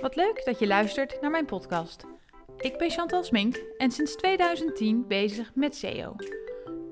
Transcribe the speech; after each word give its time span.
Wat 0.00 0.16
leuk 0.16 0.44
dat 0.44 0.58
je 0.58 0.66
luistert 0.66 1.20
naar 1.20 1.30
mijn 1.30 1.44
podcast. 1.44 2.04
Ik 2.56 2.78
ben 2.78 2.90
Chantal 2.90 3.24
Smink 3.24 3.62
en 3.78 3.90
sinds 3.90 4.16
2010 4.16 5.04
bezig 5.08 5.50
met 5.54 5.76
SEO. 5.76 6.16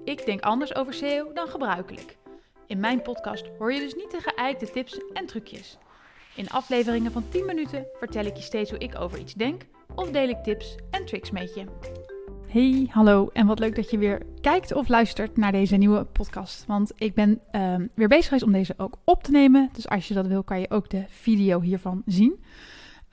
Ik 0.05 0.27
denk 0.27 0.41
anders 0.41 0.75
over 0.75 0.95
SEO 0.95 1.33
dan 1.33 1.49
gebruikelijk. 1.49 2.17
In 2.67 2.81
mijn 2.81 3.03
podcast 3.03 3.47
hoor 3.59 3.73
je 3.73 3.81
dus 3.81 3.95
niet 3.95 4.11
de 4.11 4.21
geëikte 4.21 4.71
tips 4.71 5.01
en 5.13 5.27
trucjes. 5.27 5.79
In 6.37 6.49
afleveringen 6.49 7.13
van 7.13 7.29
10 7.29 7.45
minuten 7.45 7.87
vertel 7.99 8.25
ik 8.25 8.37
je 8.37 8.43
steeds 8.43 8.71
hoe 8.71 8.79
ik 8.79 9.01
over 9.01 9.19
iets 9.19 9.35
denk 9.35 9.63
of 9.95 10.11
deel 10.11 10.29
ik 10.29 10.43
tips 10.43 10.77
en 10.91 11.07
tricks 11.07 11.31
met 11.31 11.55
je. 11.55 11.65
Hey, 12.49 12.87
hallo 12.91 13.31
en 13.33 13.47
wat 13.47 13.59
leuk 13.59 13.77
dat 13.77 13.91
je 13.91 13.99
weer 13.99 14.23
kijkt 14.41 14.73
of 14.73 14.89
luistert 14.89 15.37
naar 15.37 15.53
deze 15.53 15.77
nieuwe 15.77 16.05
podcast. 16.05 16.67
Want 16.67 16.93
ik 16.97 17.15
ben 17.15 17.41
ehm, 17.51 17.87
weer 17.95 18.09
bezig 18.09 18.25
geweest 18.25 18.45
om 18.45 18.53
deze 18.53 18.75
ook 18.77 18.95
op 19.05 19.23
te 19.23 19.31
nemen. 19.31 19.71
Dus 19.73 19.89
als 19.89 20.09
je 20.09 20.15
dat 20.15 20.27
wil, 20.27 20.43
kan 20.43 20.61
je 20.61 20.71
ook 20.71 20.91
de 20.91 21.05
video 21.09 21.61
hiervan 21.61 22.03
zien. 22.07 22.45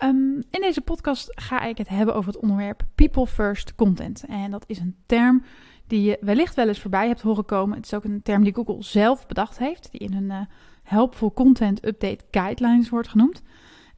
Ehm, 0.04 0.42
in 0.50 0.62
deze 0.62 0.82
podcast 0.82 1.28
ga 1.32 1.62
ik 1.62 1.78
het 1.78 1.88
hebben 1.88 2.16
over 2.16 2.32
het 2.34 2.42
onderwerp 2.42 2.84
People 2.96 3.28
First 3.28 3.76
Content. 3.76 4.26
En 4.28 4.52
dat 4.52 4.64
is 4.68 4.80
een 4.80 4.96
term 5.06 5.44
die 5.88 6.02
je 6.02 6.18
wellicht 6.22 6.56
wel 6.56 6.68
eens 6.68 6.80
voorbij 6.80 7.08
hebt 7.08 7.22
horen 7.22 7.46
komen. 7.46 7.76
Het 7.76 7.86
is 7.86 7.94
ook 7.94 8.04
een 8.04 8.22
term 8.22 8.44
die 8.44 8.54
Google 8.54 8.84
zelf 8.84 9.28
bedacht 9.28 9.58
heeft, 9.58 9.92
die 9.92 10.00
in 10.00 10.14
een 10.14 10.30
uh, 10.30 10.40
Helpful 10.84 11.34
Content 11.34 11.86
Update 11.86 12.24
Guidelines 12.32 12.90
wordt 12.90 13.08
genoemd. 13.08 13.42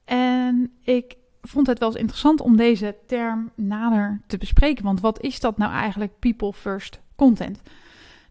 En 0.05 0.71
ik 0.83 1.15
vond 1.41 1.67
het 1.67 1.79
wel 1.79 1.89
eens 1.89 1.97
interessant 1.97 2.41
om 2.41 2.55
deze 2.55 2.95
term 3.07 3.51
nader 3.55 4.21
te 4.27 4.37
bespreken. 4.37 4.83
Want 4.83 5.01
wat 5.01 5.21
is 5.21 5.39
dat 5.39 5.57
nou 5.57 5.71
eigenlijk, 5.71 6.19
People 6.19 6.53
First 6.53 7.01
Content? 7.15 7.61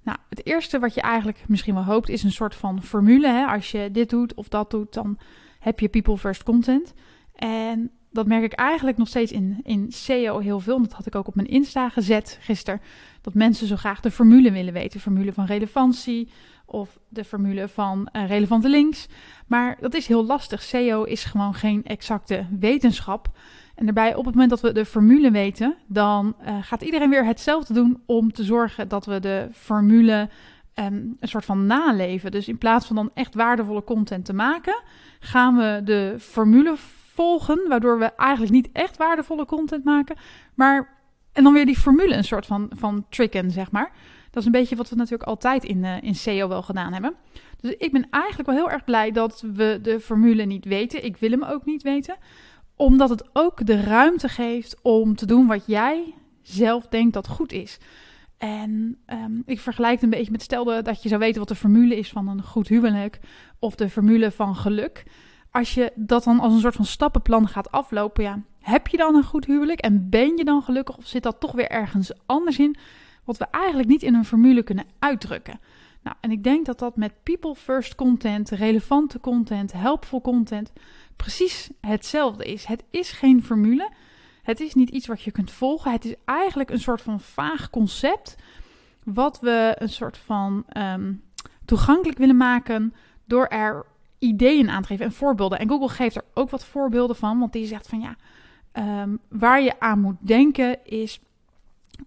Nou, 0.03 0.19
het 0.29 0.47
eerste 0.47 0.79
wat 0.79 0.95
je 0.95 1.01
eigenlijk 1.01 1.45
misschien 1.49 1.75
wel 1.75 1.85
hoopt 1.85 2.09
is 2.09 2.23
een 2.23 2.33
soort 2.33 2.55
van 2.55 2.83
formule. 2.83 3.29
Hè? 3.29 3.45
Als 3.45 3.71
je 3.71 3.91
dit 3.91 4.11
doet 4.11 4.35
of 4.35 4.49
dat 4.49 4.71
doet, 4.71 4.93
dan 4.93 5.19
heb 5.59 5.81
je 5.81 5.89
People 5.89 6.19
First 6.19 6.43
Content. 6.43 6.95
En 7.35 7.91
dat 8.11 8.27
merk 8.27 8.45
ik 8.45 8.53
eigenlijk 8.53 8.97
nog 8.97 9.09
steeds 9.09 9.33
in, 9.33 9.61
in 9.63 9.87
SEO 9.93 10.39
heel 10.39 10.61
veel. 10.61 10.81
Dat 10.81 10.93
had 10.93 11.07
ik 11.07 11.15
ook 11.15 11.27
op 11.27 11.35
mijn 11.35 11.49
Insta 11.49 11.89
gezet 11.89 12.39
gisteren. 12.41 12.81
Dat 13.21 13.35
mensen 13.35 13.67
zo 13.67 13.77
graag 13.77 14.01
de 14.01 14.11
formule 14.11 14.53
willen 14.53 14.73
weten. 14.73 15.01
Formule 15.01 15.33
van 15.33 15.45
relevantie 15.45 16.29
of 16.67 16.99
de 17.09 17.25
formule 17.25 17.69
van 17.69 18.09
uh, 18.13 18.27
relevante 18.27 18.69
links. 18.69 19.09
Maar 19.47 19.77
dat 19.81 19.95
is 19.95 20.07
heel 20.07 20.25
lastig. 20.25 20.63
SEO 20.63 21.03
is 21.03 21.25
gewoon 21.25 21.55
geen 21.55 21.85
exacte 21.85 22.47
wetenschap. 22.59 23.29
En 23.75 23.85
daarbij, 23.85 24.15
op 24.15 24.25
het 24.25 24.35
moment 24.35 24.51
dat 24.51 24.61
we 24.61 24.73
de 24.73 24.85
formule 24.85 25.31
weten, 25.31 25.77
dan 25.87 26.37
uh, 26.47 26.57
gaat 26.61 26.83
iedereen 26.83 27.11
weer 27.11 27.25
hetzelfde 27.25 27.75
doen 27.75 28.03
om 28.07 28.33
te 28.33 28.45
zorgen 28.45 28.89
dat 28.89 29.07
we 29.07 29.21
de 29.21 29.49
formule 29.53 30.29
um, 30.75 31.17
een 31.21 31.29
soort 31.29 31.45
van 31.45 31.67
naleven. 31.67 32.31
Dus 32.31 32.49
in 32.49 32.59
plaats 32.59 32.87
van 32.87 32.97
dan 32.97 33.11
echt 33.15 33.35
waardevolle 33.35 33.85
content 33.85 34.25
te 34.25 34.33
maken, 34.33 34.83
gaan 35.21 35.57
we 35.57 35.81
de 35.85 36.17
formule 36.19 36.75
volgen, 37.15 37.69
waardoor 37.69 37.99
we 37.99 38.05
eigenlijk 38.05 38.53
niet 38.53 38.69
echt 38.73 38.97
waardevolle 38.97 39.45
content 39.47 39.85
maken, 39.85 40.17
maar 40.55 41.03
en 41.35 41.43
dan 41.43 41.53
weer 41.53 41.67
die 41.67 41.79
formule 41.79 42.15
een 42.15 42.25
soort 42.25 42.47
van, 42.47 42.71
van 42.77 43.07
tricken, 43.09 43.51
zeg 43.51 43.71
maar. 43.71 43.93
Dat 44.31 44.43
is 44.43 44.45
een 44.45 44.61
beetje 44.61 44.77
wat 44.77 44.89
we 44.89 44.97
natuurlijk 44.97 45.29
altijd 45.29 45.65
in, 45.65 45.85
uh, 45.85 46.03
in 46.03 46.15
SEO 46.15 46.49
wel 46.49 46.63
gedaan 46.63 46.93
hebben. 46.93 47.15
Dus 47.61 47.75
ik 47.79 47.93
ben 47.93 48.07
eigenlijk 48.11 48.49
wel 48.49 48.59
heel 48.59 48.71
erg 48.71 48.85
blij 48.85 49.11
dat 49.11 49.45
we 49.53 49.79
de 49.83 50.01
formule 50.01 50.45
niet 50.45 50.65
weten. 50.65 51.05
Ik 51.05 51.17
wil 51.17 51.31
hem 51.31 51.45
ook 51.45 51.65
niet 51.65 51.83
weten, 51.83 52.17
omdat 52.77 53.09
het 53.09 53.29
ook 53.33 53.67
de 53.67 53.81
ruimte 53.81 54.29
geeft 54.29 54.77
om 54.83 55.17
te 55.17 55.27
doen 55.27 55.47
wat 55.47 55.67
jij 55.67 56.15
zelf 56.43 56.87
denkt 56.89 57.15
dat 57.15 57.29
goed 57.29 57.53
is. 57.53 57.79
En 58.39 58.99
um, 59.07 59.43
ik 59.47 59.61
vergelijk 59.61 59.95
het 59.95 60.03
een 60.03 60.11
beetje 60.11 60.31
met 60.31 60.43
stelde 60.43 60.83
dat 60.83 61.03
je 61.03 61.09
zou 61.09 61.21
weten 61.21 61.39
wat 61.39 61.49
de 61.49 61.55
formule 61.55 61.97
is 61.97 62.09
van 62.09 62.29
een 62.29 62.43
goed 62.43 62.69
huwelijk 62.69 63.21
of 63.59 63.75
de 63.75 63.89
formule 63.89 64.31
van 64.31 64.57
geluk 64.57 65.05
als 65.55 65.75
je 65.75 65.93
dat 65.95 66.25
dan 66.25 66.41
als 66.41 66.53
een 66.53 66.61
soort 66.61 66.75
van 66.75 66.85
stappenplan 66.85 67.49
gaat 67.49 67.71
aflopen, 67.71 68.25
ja, 68.25 68.43
heb 68.61 68.87
je 68.89 68.97
dan 68.97 69.15
een 69.15 69.25
goed 69.25 69.45
huwelijk 69.45 69.81
en 69.81 70.09
ben 70.09 70.37
je 70.37 70.45
dan 70.45 70.63
gelukkig 70.63 70.97
of 70.97 71.07
zit 71.07 71.23
dat 71.23 71.41
toch 71.41 71.53
weer 71.53 71.69
ergens 71.69 72.13
anders 72.27 72.59
in, 72.59 72.77
wat 73.25 73.37
we 73.37 73.47
eigenlijk 73.51 73.89
niet 73.89 74.03
in 74.03 74.15
een 74.15 74.25
formule 74.25 74.63
kunnen 74.63 74.87
uitdrukken? 74.99 75.61
Nou, 76.03 76.17
en 76.21 76.31
ik 76.31 76.45
denk 76.45 76.67
dat 76.67 76.79
dat 76.79 76.97
met 76.97 77.23
people 77.23 77.55
first 77.55 77.95
content, 77.95 78.51
relevante 78.51 79.21
content, 79.21 79.73
helpful 79.73 80.21
content 80.21 80.73
precies 81.17 81.71
hetzelfde 81.81 82.45
is. 82.45 82.65
Het 82.65 82.85
is 82.91 83.11
geen 83.11 83.43
formule. 83.43 83.91
Het 84.43 84.61
is 84.61 84.75
niet 84.75 84.91
iets 84.91 85.07
wat 85.07 85.23
je 85.23 85.31
kunt 85.31 85.51
volgen. 85.51 85.93
Het 85.93 86.05
is 86.05 86.15
eigenlijk 86.25 86.71
een 86.71 86.81
soort 86.81 87.03
van 87.03 87.21
vaag 87.21 87.71
concept 87.71 88.37
wat 89.05 89.41
we 89.41 89.77
een 89.79 89.89
soort 89.89 90.19
van 90.19 90.65
um, 90.77 91.23
toegankelijk 91.65 92.19
willen 92.19 92.37
maken 92.37 92.95
door 93.25 93.47
er 93.47 93.87
ideeën 94.25 94.71
aan 94.71 94.83
te 94.83 94.89
geven 94.89 95.05
en 95.05 95.13
voorbeelden. 95.13 95.59
En 95.59 95.69
Google 95.69 95.89
geeft 95.89 96.17
er 96.17 96.25
ook 96.35 96.51
wat 96.51 96.65
voorbeelden 96.65 97.17
van, 97.17 97.39
want 97.39 97.53
die 97.53 97.67
zegt 97.67 97.89
van 97.89 98.01
ja, 98.01 98.17
um, 99.03 99.19
waar 99.29 99.63
je 99.63 99.81
aan 99.81 100.01
moet 100.01 100.17
denken 100.21 100.79
is 100.85 101.21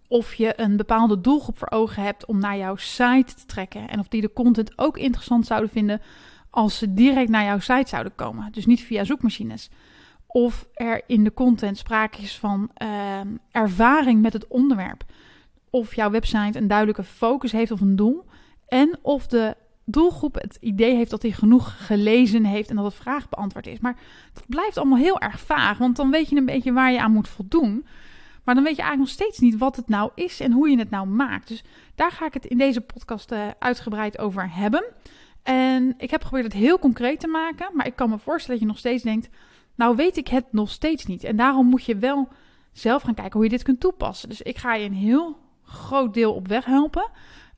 of 0.08 0.34
je 0.34 0.54
een 0.62 0.78
bepaalde 0.78 1.22
doelgroep 1.22 1.58
voor 1.58 1.70
ogen 1.72 2.04
hebt 2.04 2.26
om 2.26 2.40
naar 2.40 2.58
jouw 2.58 2.76
site 2.76 3.34
te 3.34 3.46
trekken. 3.46 3.90
En 3.90 4.00
of 4.00 4.08
die 4.08 4.22
de 4.22 4.34
content 4.34 4.78
ook 4.78 4.98
interessant 4.98 5.46
zouden 5.46 5.70
vinden 5.70 6.02
als 6.50 6.78
ze 6.78 6.94
direct 6.94 7.30
naar 7.30 7.44
jouw 7.44 7.60
site 7.60 7.90
zouden 7.90 8.16
komen. 8.16 8.52
Dus 8.52 8.66
niet 8.66 8.82
via 8.82 9.04
zoekmachines. 9.04 9.70
Of 10.28 10.68
er 10.74 11.02
in 11.08 11.24
de 11.24 11.34
content 11.34 11.78
sprake 11.78 12.22
is 12.22 12.38
van 12.38 12.72
um, 13.22 13.40
ervaring 13.52 14.22
met 14.22 14.34
het 14.34 14.48
onderwerp. 14.48 15.04
Of 15.70 15.96
jouw 15.96 16.10
website 16.10 16.60
een 16.60 16.68
duidelijke 16.68 17.04
focus 17.04 17.52
heeft 17.52 17.72
of 17.72 17.82
een 17.82 17.96
doel. 17.96 18.26
En 18.68 18.98
of 19.02 19.28
de 19.28 19.56
doelgroep 19.90 20.36
het 20.36 20.58
idee 20.60 20.96
heeft 20.96 21.12
dat 21.12 21.22
hij 21.22 21.32
genoeg 21.32 21.86
gelezen 21.86 22.46
heeft 22.46 22.70
en 22.70 22.76
dat 22.76 22.86
het 22.86 22.94
vraag 22.94 23.30
beantwoord 23.30 23.68
is. 23.68 23.80
Maar 23.80 23.96
dat 24.34 24.44
blijft 24.48 24.78
allemaal 24.78 24.98
heel 24.98 25.20
erg 25.20 25.40
vaag, 25.40 25.78
want 25.78 25.96
dan 25.96 26.12
weet 26.12 26.30
je 26.30 26.36
een 26.36 26.46
beetje 26.46 26.74
waar 26.74 26.92
je 26.92 27.02
aan 27.02 27.12
moet 27.12 27.28
voldoen. 27.28 27.86
Maar 28.44 28.56
dan 28.56 28.64
weet 28.64 28.76
je 28.76 28.82
eigenlijk 28.82 29.10
nog 29.10 29.22
steeds 29.22 29.40
niet 29.40 29.58
wat 29.58 29.76
het 29.76 29.88
nou 29.88 30.12
is 30.16 30.40
en 30.40 30.52
hoe 30.52 30.70
je 30.70 30.78
het 30.78 30.90
nou 30.90 31.08
maakt. 31.08 31.48
Dus 31.48 31.64
daar 31.96 32.12
ga 32.12 32.26
ik 32.26 32.34
het 32.34 32.46
in 32.46 32.58
deze 32.58 32.82
podcast 32.82 33.32
uh, 33.32 33.48
uitgebreid 33.60 34.18
over 34.18 34.54
hebben. 34.54 34.86
En 35.44 35.94
ik 35.98 36.12
heb 36.12 36.22
geprobeerd 36.22 36.54
het 36.54 36.62
heel 36.62 36.80
concreet 36.80 37.20
te 37.20 37.28
maken, 37.28 37.70
maar 37.74 37.88
ik 37.88 37.96
kan 37.96 38.10
me 38.10 38.18
voorstellen 38.18 38.60
dat 38.60 38.68
je 38.68 38.74
nog 38.74 38.78
steeds 38.78 39.04
denkt, 39.04 39.30
nou 39.76 39.96
weet 39.96 40.18
ik 40.18 40.28
het 40.28 40.46
nog 40.52 40.70
steeds 40.70 41.06
niet. 41.06 41.24
En 41.24 41.36
daarom 41.36 41.68
moet 41.68 41.86
je 41.86 41.98
wel 41.98 42.28
zelf 42.72 43.02
gaan 43.02 43.14
kijken 43.14 43.34
hoe 43.34 43.44
je 43.44 43.50
dit 43.50 43.64
kunt 43.64 43.80
toepassen. 43.80 44.30
Dus 44.30 44.42
ik 44.42 44.58
ga 44.58 44.76
je 44.76 44.86
een 44.86 44.94
heel 44.94 45.38
groot 45.64 46.14
deel 46.14 46.34
op 46.34 46.48
weg 46.48 46.66
helpen. 46.66 47.10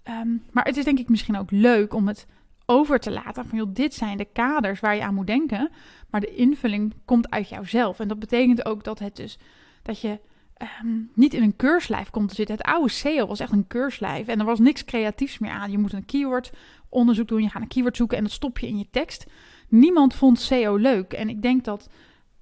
Um, 0.10 0.44
maar 0.52 0.66
het 0.66 0.78
is 0.78 0.84
denk 0.84 1.00
ik 1.00 1.10
misschien 1.10 1.38
ook 1.38 1.52
leuk 1.52 1.94
om 1.94 2.08
het 2.08 2.28
over 2.66 3.00
te 3.00 3.12
laten 3.12 3.46
van, 3.46 3.58
joh, 3.58 3.70
dit 3.74 3.94
zijn 3.94 4.18
de 4.18 4.26
kaders 4.26 4.80
waar 4.80 4.96
je 4.96 5.04
aan 5.04 5.14
moet 5.14 5.28
denken, 5.28 5.72
maar 6.10 6.22
de 6.22 6.36
invulling 6.36 6.94
komt 7.06 7.30
uit 7.30 7.50
jouzelf. 7.50 8.00
En 8.00 8.08
dat 8.08 8.20
betekent 8.20 8.66
ook 8.66 8.84
dat 8.84 9.00
het 9.00 9.16
dus, 9.16 9.38
dat 9.82 10.02
je 10.02 10.20
um, 10.84 11.12
niet 11.14 11.34
in 11.34 11.44
een 11.44 11.56
keurslijf 11.56 12.10
komt 12.10 12.30
te 12.30 12.36
zitten. 12.36 12.56
Het 12.56 12.66
oude 12.66 12.90
SEO 12.90 13.28
was 13.28 13.40
echt 13.40 13.52
een 13.52 13.68
keurslijf 13.68 14.28
en 14.28 14.40
er 14.40 14.46
was 14.46 14.60
niks 14.60 14.86
creatiefs 14.86 15.38
meer 15.38 15.52
aan. 15.52 15.72
Je 15.72 15.78
moet 15.78 15.94
een 15.94 16.06
keyword 16.06 16.52
onderzoek 16.90 17.28
doen, 17.28 17.42
je 17.42 17.50
gaat 17.50 17.62
een 17.62 17.68
keyword 17.68 17.98
zoeken 17.98 18.18
en 18.18 18.24
dat 18.24 18.32
stop 18.32 18.60
je 18.60 18.68
in 18.68 18.78
je 18.78 18.88
tekst. 18.92 19.26
Niemand 19.68 20.16
vond 20.16 20.40
SEO 20.40 20.76
leuk 20.76 21.14
en 21.14 21.30
ik 21.30 21.42
denk 21.42 21.64
dat 21.64 21.90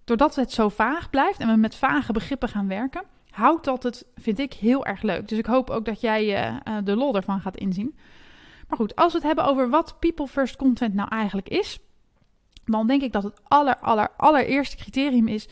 doordat 0.04 0.36
het 0.36 0.52
zo 0.52 0.70
vaag 0.70 1.10
blijft 1.10 1.40
en 1.40 1.48
we 1.48 1.56
met 1.56 1.76
vage 1.76 2.12
begrippen 2.12 2.50
gaan 2.50 2.68
werken, 2.68 3.04
houdt 3.38 3.66
dat 3.66 3.84
het, 3.84 4.06
vind 4.16 4.40
ik, 4.40 4.54
heel 4.54 4.86
erg 4.86 5.02
leuk. 5.02 5.28
Dus 5.28 5.38
ik 5.38 5.46
hoop 5.46 5.70
ook 5.70 5.86
dat 5.86 6.02
jij 6.02 6.52
uh, 6.68 6.78
de 6.84 6.96
lol 6.96 7.16
ervan 7.16 7.40
gaat 7.40 7.58
inzien. 7.58 7.96
Maar 8.68 8.78
goed, 8.78 8.96
als 8.96 9.12
we 9.12 9.18
het 9.18 9.28
hebben 9.28 9.46
over 9.46 9.70
wat 9.70 10.00
people 10.00 10.28
first 10.28 10.56
content 10.56 10.94
nou 10.94 11.10
eigenlijk 11.10 11.50
is, 11.50 11.80
dan 12.66 12.88
denk 12.88 13.02
ik 13.02 13.12
dat 13.12 13.24
het 13.24 13.42
aller, 13.44 14.10
allereerste 14.18 14.76
criterium 14.76 15.28
is 15.28 15.48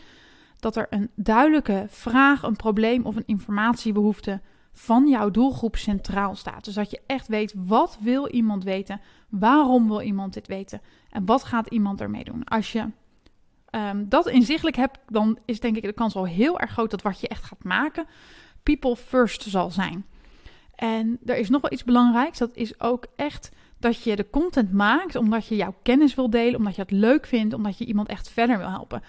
dat 0.59 0.75
er 0.75 0.87
een 0.89 1.11
duidelijke 1.15 1.85
vraag, 1.89 2.43
een 2.43 2.55
probleem 2.55 3.05
of 3.05 3.15
een 3.15 3.25
informatiebehoefte 3.25 4.41
van 4.71 5.07
jouw 5.07 5.31
doelgroep 5.31 5.75
centraal 5.75 6.35
staat. 6.35 6.65
Dus 6.65 6.73
dat 6.73 6.91
je 6.91 7.01
echt 7.05 7.27
weet 7.27 7.53
wat 7.57 7.97
wil 8.01 8.27
iemand 8.27 8.63
weten, 8.63 9.01
waarom 9.29 9.87
wil 9.87 10.01
iemand 10.01 10.33
dit 10.33 10.47
weten 10.47 10.81
en 11.09 11.25
wat 11.25 11.43
gaat 11.43 11.67
iemand 11.67 12.01
ermee 12.01 12.23
doen. 12.23 12.43
Als 12.43 12.71
je 12.71 12.85
um, 13.75 14.09
dat 14.09 14.27
inzichtelijk 14.27 14.75
hebt, 14.75 14.99
dan 15.07 15.37
is 15.45 15.59
denk 15.59 15.75
ik 15.75 15.83
de 15.83 15.93
kans 15.93 16.15
al 16.15 16.25
heel 16.25 16.59
erg 16.59 16.71
groot 16.71 16.91
dat 16.91 17.01
wat 17.01 17.19
je 17.19 17.27
echt 17.27 17.43
gaat 17.43 17.63
maken, 17.63 18.05
people 18.63 18.95
first 18.95 19.43
zal 19.43 19.71
zijn. 19.71 20.05
En 20.75 21.19
er 21.25 21.37
is 21.37 21.49
nog 21.49 21.61
wel 21.61 21.71
iets 21.71 21.83
belangrijks, 21.83 22.37
dat 22.37 22.55
is 22.55 22.79
ook 22.79 23.05
echt 23.15 23.51
dat 23.79 24.03
je 24.03 24.15
de 24.15 24.29
content 24.29 24.73
maakt 24.73 25.15
omdat 25.15 25.47
je 25.47 25.55
jouw 25.55 25.75
kennis 25.83 26.15
wil 26.15 26.29
delen, 26.29 26.55
omdat 26.55 26.75
je 26.75 26.81
het 26.81 26.91
leuk 26.91 27.25
vindt, 27.25 27.53
omdat 27.53 27.77
je 27.77 27.85
iemand 27.85 28.07
echt 28.07 28.29
verder 28.29 28.57
wil 28.57 28.69
helpen. 28.69 29.01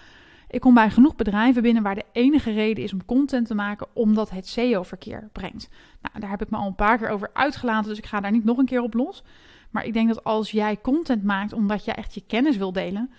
Ik 0.49 0.61
kom 0.61 0.73
bij 0.73 0.89
genoeg 0.89 1.15
bedrijven 1.15 1.61
binnen 1.61 1.83
waar 1.83 1.95
de 1.95 2.05
enige 2.11 2.51
reden 2.51 2.83
is 2.83 2.93
om 2.93 3.05
content 3.05 3.47
te 3.47 3.55
maken 3.55 3.87
omdat 3.93 4.29
het 4.29 4.47
SEO-verkeer 4.47 5.29
brengt. 5.31 5.69
Nou, 6.01 6.19
daar 6.19 6.29
heb 6.29 6.41
ik 6.41 6.49
me 6.49 6.57
al 6.57 6.67
een 6.67 6.75
paar 6.75 6.97
keer 6.97 7.09
over 7.09 7.29
uitgelaten, 7.33 7.89
dus 7.89 7.97
ik 7.97 8.05
ga 8.05 8.19
daar 8.19 8.31
niet 8.31 8.43
nog 8.43 8.57
een 8.57 8.65
keer 8.65 8.81
op 8.81 8.93
los. 8.93 9.23
Maar 9.71 9.85
ik 9.85 9.93
denk 9.93 10.07
dat 10.07 10.23
als 10.23 10.51
jij 10.51 10.81
content 10.81 11.23
maakt 11.23 11.53
omdat 11.53 11.85
jij 11.85 11.95
echt 11.95 12.13
je 12.13 12.23
kennis 12.27 12.57
wil 12.57 12.71
delen, 12.71 13.11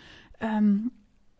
um, 0.42 0.90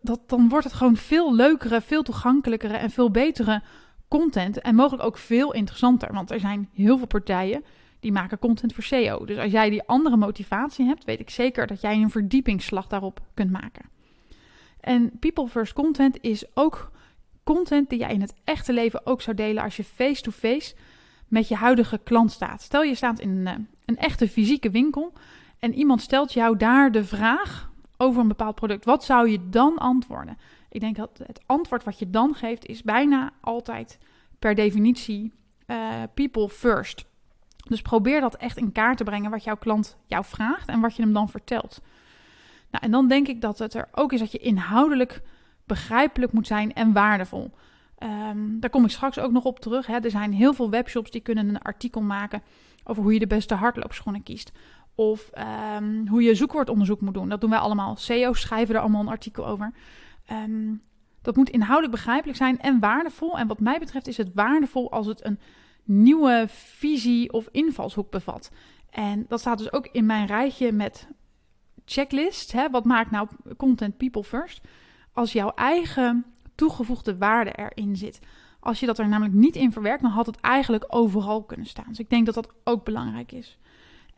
dat, 0.01 0.21
dan 0.27 0.49
wordt 0.49 0.65
het 0.65 0.75
gewoon 0.75 0.97
veel 0.97 1.35
leukere, 1.35 1.81
veel 1.81 2.03
toegankelijkere 2.03 2.77
en 2.77 2.91
veel 2.91 3.11
betere 3.11 3.63
content. 4.09 4.61
En 4.61 4.75
mogelijk 4.75 5.03
ook 5.03 5.19
veel 5.19 5.53
interessanter. 5.53 6.13
Want 6.13 6.31
er 6.31 6.41
zijn 6.41 6.69
heel 6.73 6.99
veel 6.99 7.07
partijen 7.07 7.65
die 8.01 8.13
maken 8.13 8.39
content 8.39 8.75
voor 8.75 8.83
SEO. 8.83 9.25
Dus 9.25 9.39
als 9.39 9.53
jij 9.53 9.71
die 9.71 9.83
andere 9.83 10.17
motivatie 10.17 10.87
hebt, 10.87 11.05
weet 11.05 11.21
ik 11.21 11.31
zeker 11.31 11.67
dat 11.67 11.81
jij 11.81 11.95
een 11.97 12.11
verdiepingsslag 12.11 12.87
daarop 12.87 13.21
kunt 13.35 13.51
maken. 13.51 13.85
En 14.81 15.19
people 15.19 15.49
first 15.49 15.73
content 15.73 16.19
is 16.21 16.45
ook 16.55 16.91
content 17.45 17.91
die 17.91 17.99
jij 17.99 18.13
in 18.13 18.21
het 18.21 18.35
echte 18.45 18.73
leven 18.73 19.07
ook 19.07 19.23
zou 19.23 19.37
delen 19.37 19.63
als 19.63 19.77
je 19.77 19.85
face-to-face 19.85 20.75
met 21.29 21.49
je 21.49 21.55
huidige 21.55 21.99
klant 22.05 22.33
staat. 22.33 22.63
Stel 22.63 22.83
je 22.83 22.95
staat 22.95 23.21
in 23.21 23.31
een, 23.31 23.47
eh, 23.47 23.55
een 23.85 23.97
echte 23.97 24.29
fysieke 24.29 24.71
winkel 24.71 25.13
en 25.59 25.75
iemand 25.75 26.01
stelt 26.01 26.33
jou 26.33 26.57
daar 26.57 26.93
de 26.93 27.05
vraag 27.05 27.68
over 27.99 28.21
een 28.21 28.29
bepaald 28.29 28.55
product. 28.55 28.85
Wat 28.85 29.05
zou 29.05 29.31
je 29.31 29.49
dan 29.49 29.79
antwoorden? 29.79 30.39
Ik 30.69 30.81
denk 30.81 30.97
dat 30.97 31.21
het 31.27 31.41
antwoord 31.47 31.85
wat 31.85 31.99
je 31.99 32.11
dan 32.11 32.35
geeft 32.35 32.67
is 32.67 32.83
bijna 32.83 33.31
altijd 33.41 33.99
per 34.39 34.55
definitie 34.55 35.33
uh, 35.67 36.03
people 36.15 36.49
first. 36.49 37.07
Dus 37.69 37.83
probeer 37.83 38.21
dat 38.21 38.37
echt 38.37 38.57
in 38.57 38.73
kaart 38.73 38.97
te 38.97 39.05
brengen 39.05 39.31
wat 39.31 39.45
jouw 39.45 39.57
klant 39.57 39.97
jou 40.07 40.25
vraagt 40.25 40.69
en 40.69 40.81
wat 40.81 40.97
je 40.97 41.03
hem 41.03 41.13
dan 41.13 41.29
vertelt. 41.29 41.81
Nou, 42.71 42.85
en 42.85 42.91
dan 42.91 43.09
denk 43.09 43.29
ik 43.29 43.41
dat 43.41 43.59
het 43.59 43.75
er 43.75 43.89
ook 43.93 44.13
is 44.13 44.21
dat 44.21 44.33
je 44.33 44.39
inhoudelijk 44.39 45.23
begrijpelijk 45.67 46.33
moet 46.33 46.47
zijn 46.47 46.75
en 46.75 46.93
waardevol. 46.93 47.51
Um, 48.03 48.61
daar 48.61 48.71
kom 48.71 48.85
ik 48.85 48.91
straks 48.91 49.19
ook 49.19 49.33
nog 49.33 49.45
op 49.45 49.61
terug. 49.61 49.87
Hè. 49.87 49.99
Er 49.99 50.11
zijn 50.11 50.33
heel 50.33 50.55
veel 50.55 50.71
webshops 50.71 51.11
die 51.11 51.21
kunnen 51.21 51.49
een 51.49 51.63
artikel 51.63 52.01
maken 52.01 52.43
over 52.85 53.03
hoe 53.03 53.13
je 53.13 53.19
de 53.19 53.27
beste 53.27 53.55
hardloopschoenen 53.55 54.23
kiest. 54.23 54.53
Of 54.99 55.31
um, 55.77 56.09
hoe 56.09 56.23
je 56.23 56.35
zoekwoordonderzoek 56.35 57.01
moet 57.01 57.15
doen. 57.15 57.29
Dat 57.29 57.41
doen 57.41 57.51
wij 57.51 57.59
allemaal. 57.59 57.97
CEO's 57.97 58.41
schrijven 58.41 58.75
er 58.75 58.81
allemaal 58.81 59.01
een 59.01 59.09
artikel 59.09 59.47
over. 59.47 59.73
Um, 60.33 60.83
dat 61.23 61.37
moet 61.37 61.51
inhoudelijk 61.51 61.93
begrijpelijk 61.93 62.39
zijn 62.39 62.61
en 62.61 62.81
waardevol. 62.81 63.39
En 63.39 63.47
wat 63.47 63.61
mij 63.61 63.79
betreft 63.79 64.07
is 64.07 64.17
het 64.17 64.31
waardevol 64.35 64.91
als 64.91 65.07
het 65.07 65.25
een 65.25 65.39
nieuwe 65.85 66.45
visie 66.49 67.33
of 67.33 67.49
invalshoek 67.51 68.11
bevat. 68.11 68.51
En 68.91 69.25
dat 69.29 69.41
staat 69.41 69.59
dus 69.59 69.73
ook 69.73 69.89
in 69.93 70.07
mijn 70.07 70.27
rijtje 70.27 70.73
met 70.73 71.09
checklist. 71.85 72.53
Hè? 72.53 72.71
Wat 72.71 72.85
maakt 72.85 73.11
nou 73.11 73.29
content 73.57 73.97
people 73.97 74.25
first? 74.25 74.61
Als 75.13 75.33
jouw 75.33 75.53
eigen 75.55 76.25
toegevoegde 76.55 77.17
waarde 77.17 77.53
erin 77.53 77.97
zit. 77.97 78.21
Als 78.61 78.81
je 78.81 78.87
dat 78.87 78.99
er 78.99 79.09
namelijk 79.09 79.35
niet 79.35 79.57
in 79.57 79.73
verwerkt, 79.73 80.03
dan 80.03 80.11
had 80.11 80.27
het 80.27 80.41
eigenlijk 80.41 80.85
overal 80.89 81.43
kunnen 81.43 81.67
staan. 81.67 81.89
Dus 81.89 81.99
ik 81.99 82.11
denk 82.11 82.27
dat 82.27 82.35
dat 82.35 82.53
ook 82.65 82.85
belangrijk 82.85 83.33
is. 83.33 83.59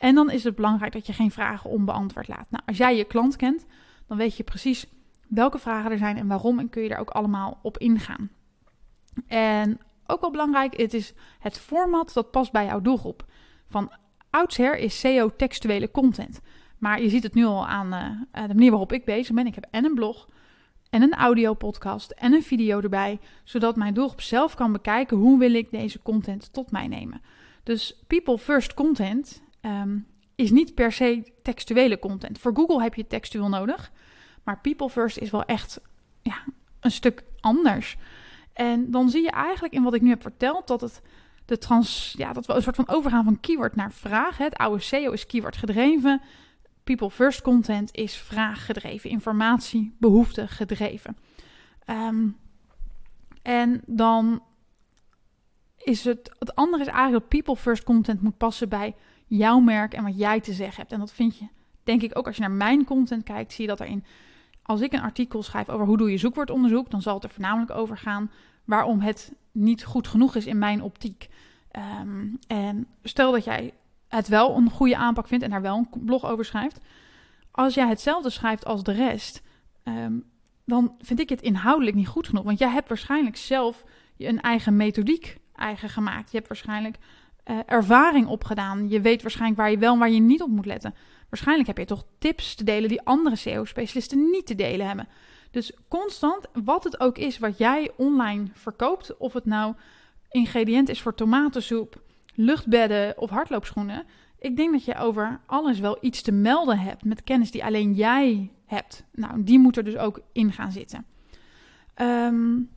En 0.01 0.15
dan 0.15 0.31
is 0.31 0.45
het 0.45 0.55
belangrijk 0.55 0.93
dat 0.93 1.07
je 1.07 1.13
geen 1.13 1.31
vragen 1.31 1.71
onbeantwoord 1.71 2.29
laat. 2.29 2.51
Nou, 2.51 2.63
als 2.67 2.77
jij 2.77 2.97
je 2.97 3.05
klant 3.05 3.37
kent, 3.37 3.67
dan 4.07 4.17
weet 4.17 4.37
je 4.37 4.43
precies 4.43 4.87
welke 5.29 5.59
vragen 5.59 5.91
er 5.91 5.99
zijn 5.99 6.17
en 6.17 6.27
waarom 6.27 6.59
en 6.59 6.69
kun 6.69 6.83
je 6.83 6.89
daar 6.89 6.99
ook 6.99 7.11
allemaal 7.11 7.59
op 7.63 7.79
ingaan. 7.79 8.31
En 9.27 9.81
ook 10.07 10.21
wel 10.21 10.31
belangrijk, 10.31 10.77
het 10.77 10.95
is 10.95 11.13
het 11.39 11.59
format 11.59 12.13
dat 12.13 12.31
past 12.31 12.53
bij 12.53 12.65
jouw 12.65 12.81
doelgroep. 12.81 13.25
Van 13.67 13.93
oudsher 14.31 14.79
is 14.79 15.01
SEO 15.01 15.37
textuele 15.37 15.91
content. 15.91 16.41
Maar 16.79 17.03
je 17.03 17.09
ziet 17.09 17.23
het 17.23 17.35
nu 17.35 17.45
al 17.45 17.67
aan 17.67 17.87
uh, 17.87 18.49
de 18.49 18.55
manier 18.55 18.71
waarop 18.71 18.93
ik 18.93 19.05
bezig 19.05 19.35
ben. 19.35 19.47
Ik 19.47 19.55
heb 19.55 19.67
en 19.71 19.85
een 19.85 19.95
blog, 19.95 20.29
en 20.91 21.03
een 21.03 21.15
audiopodcast 21.15 22.11
en 22.11 22.33
een 22.33 22.43
video 22.43 22.81
erbij, 22.81 23.19
zodat 23.45 23.77
mijn 23.77 23.95
doelgroep 23.95 24.21
zelf 24.21 24.55
kan 24.55 24.73
bekijken 24.73 25.17
hoe 25.17 25.39
wil 25.39 25.55
ik 25.55 25.71
deze 25.71 26.03
content 26.03 26.53
tot 26.53 26.71
mij 26.71 26.89
nemen. 26.89 27.21
Dus 27.63 28.05
people 28.07 28.39
first 28.39 28.75
content 28.75 29.43
um, 29.63 30.07
is 30.35 30.51
niet 30.51 30.75
per 30.75 30.93
se 30.93 31.33
textuele 31.43 31.99
content. 31.99 32.39
Voor 32.39 32.55
Google 32.55 32.83
heb 32.83 32.95
je 32.95 33.07
textueel 33.07 33.49
nodig, 33.49 33.93
maar 34.45 34.61
people 34.61 34.89
first 34.89 35.19
is 35.19 35.31
wel 35.31 35.45
echt 35.45 35.81
ja, 36.23 36.45
een 36.81 36.91
stuk 36.91 37.25
anders. 37.41 37.97
En 38.53 38.91
dan 38.91 39.11
zie 39.11 39.23
je 39.23 39.31
eigenlijk 39.31 39.75
in 39.75 39.83
wat 39.83 39.95
ik 39.95 40.03
nu 40.03 40.09
heb 40.09 40.23
verteld 40.23 40.67
dat 40.67 40.81
het 40.81 41.03
de 41.45 41.59
trans, 41.59 42.15
ja, 42.17 42.33
dat 42.33 42.47
we 42.47 42.53
een 42.55 42.63
soort 42.63 42.77
van 42.77 42.89
overgaan 42.89 43.25
van 43.25 43.41
keyword 43.41 43.77
naar 43.77 43.93
vraag. 43.93 44.37
Het 44.37 44.55
oude 44.55 44.83
SEO 44.83 45.13
is 45.13 45.27
keyword 45.27 45.57
gedreven. 45.57 46.21
People 46.85 47.11
first 47.11 47.43
content 47.43 47.95
is 47.97 48.17
vraaggedreven, 48.17 49.11
informatie, 49.11 49.95
behoefte 49.99 50.49
gedreven. 50.49 51.17
Um, 51.87 52.37
en 53.43 53.83
dan 53.87 54.43
is 55.77 56.05
het, 56.05 56.31
het 56.39 56.55
andere 56.55 56.83
is 56.83 56.89
eigenlijk 56.89 57.21
dat 57.21 57.29
people 57.29 57.63
first 57.63 57.85
content 57.85 58.23
moet 58.23 58.37
passen 58.37 58.69
bij 58.69 58.95
jouw 59.31 59.61
merk 59.61 59.95
en 59.95 60.05
wat 60.05 60.19
jij 60.19 60.41
te 60.41 60.53
zeggen 60.53 60.77
hebt. 60.77 60.93
En 60.93 60.99
dat 60.99 61.13
vind 61.13 61.39
je, 61.39 61.47
denk 61.83 62.03
ik, 62.03 62.19
ook 62.19 62.27
als 62.27 62.37
je 62.37 62.43
naar 62.43 62.51
mijn 62.51 62.85
content 62.85 63.23
kijkt, 63.25 63.53
zie 63.53 63.63
je 63.65 63.71
dat 63.71 63.81
erin. 63.81 64.05
Als 64.63 64.81
ik 64.81 64.93
een 64.93 65.01
artikel 65.01 65.43
schrijf 65.43 65.69
over 65.69 65.87
hoe 65.87 65.97
doe 65.97 66.11
je 66.11 66.19
zoekwoordonderzoek, 66.19 66.91
dan 66.91 67.03
zal 67.03 67.15
het 67.15 67.25
er 67.25 67.31
voornamelijk 67.31 67.71
over 67.71 67.99
gaan 67.99 68.31
waarom 68.65 69.01
het 69.01 69.33
niet 69.53 69.85
goed 69.85 70.09
genoeg 70.09 70.35
is 70.35 70.47
in 70.47 70.59
mijn 70.59 70.83
optiek. 70.83 71.29
Um, 72.01 72.39
en 72.47 72.87
stel 73.03 73.33
dat 73.33 73.45
jij 73.45 73.73
het 74.09 74.29
wel 74.29 74.57
een 74.57 74.71
goede 74.71 74.97
aanpak 74.97 75.29
vindt 75.29 75.45
en 75.45 75.51
daar 75.51 75.63
wel 75.63 75.77
een 75.77 76.05
blog 76.05 76.25
over 76.25 76.45
schrijft. 76.45 76.81
Als 77.51 77.75
jij 77.75 77.89
hetzelfde 77.89 78.31
schrijft 78.31 78.65
als 78.65 78.83
de 78.83 78.93
rest, 78.93 79.43
um, 79.85 80.25
dan 80.65 80.95
vind 80.99 81.21
ik 81.21 81.29
het 81.29 81.43
inhoudelijk 81.43 81.97
niet 81.97 82.09
goed 82.09 82.27
genoeg. 82.27 82.45
Want 82.45 82.59
jij 82.59 82.71
hebt 82.71 82.89
waarschijnlijk 82.89 83.37
zelf 83.37 83.85
een 84.17 84.41
eigen 84.41 84.77
methodiek 84.77 85.39
eigen 85.55 85.89
gemaakt. 85.89 86.31
Je 86.31 86.37
hebt 86.37 86.49
waarschijnlijk 86.49 86.99
uh, 87.47 87.59
ervaring 87.67 88.27
opgedaan. 88.27 88.89
Je 88.89 89.01
weet 89.01 89.23
waarschijnlijk 89.23 89.61
waar 89.61 89.71
je 89.71 89.79
wel 89.79 89.93
en 89.93 89.99
waar 89.99 90.11
je 90.11 90.21
niet 90.21 90.43
op 90.43 90.49
moet 90.49 90.67
letten. 90.67 90.95
Waarschijnlijk 91.29 91.69
heb 91.69 91.79
je 91.79 91.85
toch 91.85 92.05
tips 92.19 92.55
te 92.55 92.65
delen 92.65 92.89
die 92.89 93.03
andere 93.03 93.37
SEO-specialisten 93.37 94.31
niet 94.31 94.47
te 94.47 94.55
delen 94.55 94.87
hebben. 94.87 95.09
Dus 95.51 95.73
constant, 95.89 96.47
wat 96.65 96.85
het 96.85 97.01
ook 97.01 97.19
is 97.19 97.39
wat 97.39 97.59
jij 97.59 97.91
online 97.97 98.47
verkoopt, 98.53 99.17
of 99.17 99.33
het 99.33 99.45
nou 99.45 99.75
ingrediënt 100.29 100.89
is 100.89 101.03
voor 101.03 101.15
tomatensoep, 101.15 102.03
luchtbedden 102.35 103.19
of 103.19 103.31
hardloopschoenen. 103.31 104.05
Ik 104.39 104.57
denk 104.57 104.73
dat 104.73 104.85
je 104.85 104.97
over 104.97 105.41
alles 105.47 105.79
wel 105.79 105.99
iets 106.01 106.23
te 106.23 106.33
melden 106.33 106.79
hebt 106.79 107.05
met 107.05 107.25
kennis 107.25 107.51
die 107.51 107.65
alleen 107.65 107.95
jij 107.95 108.51
hebt. 108.67 109.05
Nou, 109.13 109.43
die 109.43 109.59
moet 109.59 109.77
er 109.77 109.85
dus 109.85 109.97
ook 109.97 110.21
in 110.33 110.53
gaan 110.53 110.73
zitten. 110.73 111.07
Um, 111.97 112.71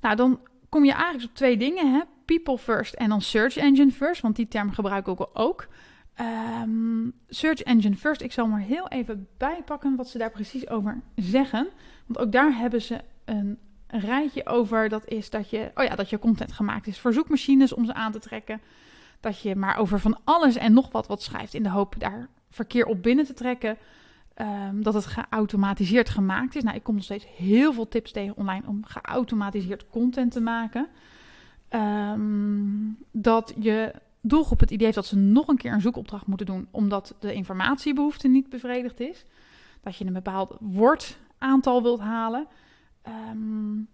nou, 0.00 0.16
dan 0.16 0.40
kom 0.68 0.84
je 0.84 0.92
eigenlijk 0.92 1.24
op 1.24 1.34
twee 1.34 1.56
dingen. 1.56 1.92
Hè? 1.92 2.00
People 2.24 2.58
first 2.58 2.94
en 2.94 3.08
dan 3.08 3.20
search 3.20 3.56
engine 3.56 3.90
first, 3.90 4.22
want 4.22 4.36
die 4.36 4.48
term 4.48 4.70
gebruik 4.70 5.06
ik 5.06 5.28
ook. 5.32 5.68
Um, 6.62 7.12
search 7.28 7.62
engine 7.62 7.96
first, 7.96 8.20
ik 8.20 8.32
zal 8.32 8.46
maar 8.46 8.60
heel 8.60 8.88
even 8.88 9.28
bijpakken 9.36 9.96
wat 9.96 10.08
ze 10.08 10.18
daar 10.18 10.30
precies 10.30 10.68
over 10.68 11.00
zeggen. 11.16 11.68
Want 12.06 12.26
ook 12.26 12.32
daar 12.32 12.56
hebben 12.56 12.82
ze 12.82 13.00
een 13.24 13.58
rijtje 13.86 14.46
over. 14.46 14.88
Dat 14.88 15.08
is 15.08 15.30
dat 15.30 15.50
je, 15.50 15.70
oh 15.74 15.84
ja, 15.84 15.94
dat 15.94 16.10
je 16.10 16.18
content 16.18 16.52
gemaakt 16.52 16.86
is 16.86 16.98
voor 16.98 17.12
zoekmachines 17.12 17.72
om 17.72 17.84
ze 17.84 17.94
aan 17.94 18.12
te 18.12 18.18
trekken. 18.18 18.60
Dat 19.20 19.40
je 19.40 19.56
maar 19.56 19.76
over 19.76 20.00
van 20.00 20.18
alles 20.24 20.56
en 20.56 20.72
nog 20.72 20.92
wat 20.92 21.06
wat 21.06 21.22
schrijft 21.22 21.54
in 21.54 21.62
de 21.62 21.68
hoop 21.68 21.94
daar 21.98 22.28
verkeer 22.50 22.86
op 22.86 23.02
binnen 23.02 23.24
te 23.24 23.34
trekken. 23.34 23.76
Um, 24.36 24.82
dat 24.82 24.94
het 24.94 25.06
geautomatiseerd 25.06 26.08
gemaakt 26.08 26.56
is. 26.56 26.62
Nou, 26.62 26.76
ik 26.76 26.82
kom 26.82 26.94
nog 26.94 27.04
steeds 27.04 27.26
heel 27.36 27.72
veel 27.72 27.88
tips 27.88 28.12
tegen 28.12 28.36
online 28.36 28.66
om 28.66 28.84
geautomatiseerd 28.84 29.88
content 29.88 30.32
te 30.32 30.40
maken. 30.40 30.88
Um, 31.74 32.96
dat 33.10 33.54
je 33.58 33.94
doelgroep 34.20 34.60
het 34.60 34.70
idee 34.70 34.84
heeft 34.84 34.96
dat 34.96 35.06
ze 35.06 35.16
nog 35.16 35.48
een 35.48 35.56
keer 35.56 35.72
een 35.72 35.80
zoekopdracht 35.80 36.26
moeten 36.26 36.46
doen, 36.46 36.68
omdat 36.70 37.14
de 37.20 37.32
informatiebehoefte 37.32 38.28
niet 38.28 38.48
bevredigd 38.48 39.00
is. 39.00 39.24
Dat 39.80 39.96
je 39.96 40.06
een 40.06 40.12
bepaald 40.12 40.56
woordaantal 40.60 41.82
wilt 41.82 42.00
halen. 42.00 42.46
Um, 43.30 43.88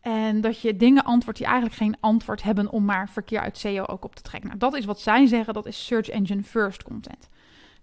en 0.00 0.40
dat 0.40 0.60
je 0.60 0.76
dingen 0.76 1.04
antwoordt 1.04 1.38
die 1.38 1.48
eigenlijk 1.48 1.78
geen 1.78 1.96
antwoord 2.00 2.42
hebben 2.42 2.70
om 2.70 2.84
maar 2.84 3.08
verkeer 3.08 3.40
uit 3.40 3.58
SEO 3.58 3.84
ook 3.84 4.04
op 4.04 4.14
te 4.14 4.22
trekken. 4.22 4.48
Nou, 4.48 4.60
dat 4.60 4.76
is 4.76 4.84
wat 4.84 5.00
zij 5.00 5.26
zeggen, 5.26 5.54
dat 5.54 5.66
is 5.66 5.86
search 5.86 6.08
engine 6.08 6.42
first 6.42 6.82
content. 6.82 7.28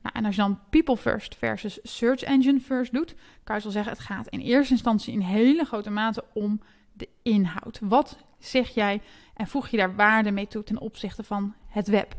Nou, 0.02 0.16
en 0.16 0.26
als 0.26 0.36
je 0.36 0.42
dan 0.42 0.60
people 0.70 0.98
first 0.98 1.36
versus 1.36 1.80
search 1.84 2.22
engine 2.22 2.60
first 2.60 2.94
doet, 2.94 3.16
kan 3.44 3.56
je 3.56 3.64
wel 3.64 3.72
zeggen, 3.72 3.92
het 3.92 4.02
gaat 4.02 4.28
in 4.28 4.40
eerste 4.40 4.74
instantie 4.74 5.14
in 5.14 5.20
hele 5.20 5.66
grote 5.66 5.90
mate 5.90 6.24
om 6.34 6.62
de 7.00 7.10
inhoud. 7.22 7.80
Wat 7.84 8.18
zeg 8.40 8.70
jij 8.70 9.02
en 9.34 9.48
voeg 9.48 9.68
je 9.68 9.78
daar 9.78 9.96
waarde 9.96 10.32
mee 10.32 10.48
toe 10.48 10.64
ten 10.64 10.80
opzichte 10.80 11.24
van 11.24 11.54
het 11.68 11.88
web? 11.88 12.16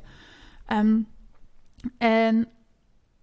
Um, 0.72 1.08
en 1.98 2.48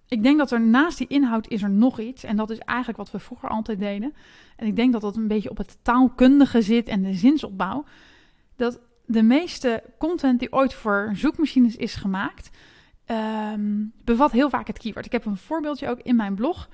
ik 0.07 0.23
denk 0.23 0.37
dat 0.37 0.51
er 0.51 0.61
naast 0.61 0.97
die 0.97 1.07
inhoud 1.07 1.47
is 1.47 1.63
er 1.63 1.69
nog 1.69 1.99
iets. 1.99 2.23
En 2.23 2.35
dat 2.35 2.49
is 2.49 2.57
eigenlijk 2.57 2.97
wat 2.97 3.11
we 3.11 3.19
vroeger 3.19 3.49
altijd 3.49 3.79
deden. 3.79 4.13
En 4.55 4.67
ik 4.67 4.75
denk 4.75 4.91
dat 4.91 5.01
dat 5.01 5.15
een 5.15 5.27
beetje 5.27 5.49
op 5.49 5.57
het 5.57 5.77
taalkundige 5.81 6.61
zit 6.61 6.87
en 6.87 7.03
de 7.03 7.13
zinsopbouw. 7.13 7.85
Dat 8.55 8.79
de 9.05 9.23
meeste 9.23 9.83
content 9.97 10.39
die 10.39 10.53
ooit 10.53 10.73
voor 10.73 11.11
zoekmachines 11.13 11.75
is 11.75 11.95
gemaakt, 11.95 12.49
um, 13.05 13.93
bevat 14.03 14.31
heel 14.31 14.49
vaak 14.49 14.67
het 14.67 14.79
keyword. 14.79 15.05
Ik 15.05 15.11
heb 15.11 15.25
een 15.25 15.37
voorbeeldje 15.37 15.89
ook 15.89 15.99
in 15.99 16.15
mijn 16.15 16.35
blog 16.35 16.69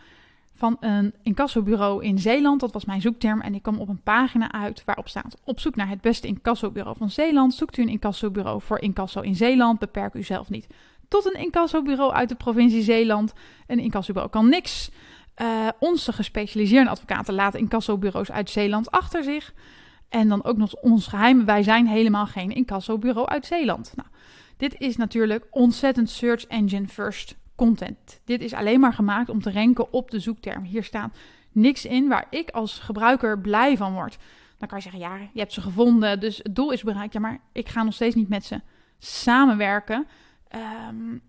van 0.53 0.77
een 0.79 1.13
incassobureau 1.21 2.03
in 2.03 2.19
Zeeland. 2.19 2.59
Dat 2.59 2.73
was 2.73 2.85
mijn 2.85 3.01
zoekterm. 3.01 3.41
En 3.41 3.55
ik 3.55 3.61
kwam 3.61 3.79
op 3.79 3.89
een 3.89 4.01
pagina 4.01 4.51
uit 4.51 4.83
waarop 4.85 5.07
staat: 5.07 5.37
op 5.43 5.59
zoek 5.59 5.75
naar 5.75 5.89
het 5.89 6.01
beste 6.01 6.27
incassobureau 6.27 6.97
van 6.97 7.09
Zeeland. 7.09 7.53
Zoekt 7.53 7.77
u 7.77 7.81
een 7.81 7.89
incassobureau 7.89 8.61
voor 8.61 8.79
incasso 8.79 9.21
in 9.21 9.35
Zeeland? 9.35 9.79
Beperk 9.79 10.13
u 10.13 10.23
zelf 10.23 10.49
niet 10.49 10.67
tot 11.13 11.25
een 11.25 11.41
incassobureau 11.41 12.13
uit 12.13 12.29
de 12.29 12.35
provincie 12.35 12.81
Zeeland. 12.81 13.33
Een 13.67 13.79
incassobureau 13.79 14.31
kan 14.31 14.49
niks. 14.49 14.91
Uh, 15.41 15.67
onze 15.79 16.13
gespecialiseerde 16.13 16.89
advocaten 16.89 17.33
laten 17.33 17.59
incassobureaus 17.59 18.31
uit 18.31 18.49
Zeeland 18.49 18.91
achter 18.91 19.23
zich. 19.23 19.53
En 20.09 20.27
dan 20.27 20.43
ook 20.43 20.57
nog 20.57 20.73
ons 20.73 21.07
geheim, 21.07 21.45
wij 21.45 21.63
zijn 21.63 21.87
helemaal 21.87 22.25
geen 22.25 22.51
incassobureau 22.51 23.27
uit 23.27 23.45
Zeeland. 23.45 23.93
Nou, 23.95 24.07
dit 24.57 24.75
is 24.79 24.97
natuurlijk 24.97 25.47
ontzettend 25.49 26.09
search 26.09 26.45
engine 26.45 26.87
first 26.87 27.35
content. 27.65 28.21
Dit 28.25 28.41
is 28.41 28.53
alleen 28.53 28.79
maar 28.79 28.93
gemaakt 28.93 29.29
om 29.29 29.41
te 29.41 29.49
renken 29.49 29.93
op 29.93 30.11
de 30.11 30.19
zoekterm. 30.19 30.63
Hier 30.63 30.83
staan 30.83 31.13
niks 31.51 31.85
in 31.85 32.07
waar 32.07 32.27
ik 32.29 32.49
als 32.49 32.79
gebruiker 32.79 33.39
blij 33.39 33.77
van 33.77 33.93
word. 33.93 34.17
Dan 34.57 34.67
kan 34.67 34.77
je 34.77 34.83
zeggen, 34.83 35.01
ja, 35.01 35.17
je 35.33 35.39
hebt 35.39 35.53
ze 35.53 35.61
gevonden, 35.61 36.19
dus 36.19 36.37
het 36.37 36.55
doel 36.55 36.71
is 36.71 36.83
bereikt. 36.83 37.13
Ja, 37.13 37.19
maar 37.19 37.39
ik 37.51 37.69
ga 37.69 37.83
nog 37.83 37.93
steeds 37.93 38.15
niet 38.15 38.29
met 38.29 38.45
ze 38.45 38.61
samenwerken, 38.99 40.07
um, 40.89 41.21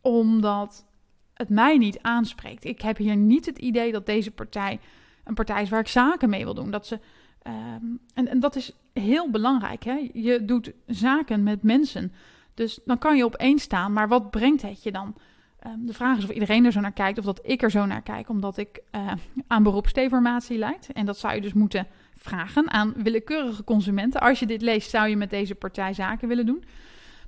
omdat 0.00 0.86
het 1.34 1.48
mij 1.48 1.78
niet 1.78 1.98
aanspreekt. 2.02 2.64
Ik 2.64 2.80
heb 2.80 2.96
hier 2.96 3.16
niet 3.16 3.46
het 3.46 3.58
idee 3.58 3.92
dat 3.92 4.06
deze 4.06 4.30
partij 4.30 4.80
een 5.24 5.34
partij 5.34 5.62
is 5.62 5.68
waar 5.68 5.80
ik 5.80 5.88
zaken 5.88 6.30
mee 6.30 6.44
wil 6.44 6.54
doen. 6.54 6.70
Dat 6.70 6.86
ze, 6.86 6.98
ehm, 7.42 7.84
en, 8.14 8.28
en 8.28 8.40
dat 8.40 8.56
is 8.56 8.76
heel 8.92 9.30
belangrijk. 9.30 9.84
Hè? 9.84 10.10
Je 10.12 10.44
doet 10.44 10.72
zaken 10.86 11.42
met 11.42 11.62
mensen. 11.62 12.12
Dus 12.54 12.80
dan 12.84 12.98
kan 12.98 13.16
je 13.16 13.24
op 13.24 13.34
één 13.34 13.58
staan, 13.58 13.92
maar 13.92 14.08
wat 14.08 14.30
brengt 14.30 14.62
het 14.62 14.82
je 14.82 14.92
dan? 14.92 15.14
Ehm, 15.60 15.78
de 15.78 15.92
vraag 15.92 16.18
is 16.18 16.24
of 16.24 16.30
iedereen 16.30 16.64
er 16.64 16.72
zo 16.72 16.80
naar 16.80 16.92
kijkt 16.92 17.18
of 17.18 17.24
dat 17.24 17.40
ik 17.42 17.62
er 17.62 17.70
zo 17.70 17.86
naar 17.86 18.02
kijk, 18.02 18.28
omdat 18.28 18.56
ik 18.56 18.82
uh, 18.94 19.12
aan 19.46 19.62
beroepsdeformatie 19.62 20.58
leid. 20.58 20.88
En 20.92 21.06
dat 21.06 21.18
zou 21.18 21.34
je 21.34 21.40
dus 21.40 21.52
moeten 21.52 21.86
vragen 22.16 22.70
aan 22.70 22.94
willekeurige 22.96 23.64
consumenten. 23.64 24.20
Als 24.20 24.38
je 24.40 24.46
dit 24.46 24.62
leest, 24.62 24.90
zou 24.90 25.08
je 25.08 25.16
met 25.16 25.30
deze 25.30 25.54
partij 25.54 25.92
zaken 25.92 26.28
willen 26.28 26.46
doen. 26.46 26.64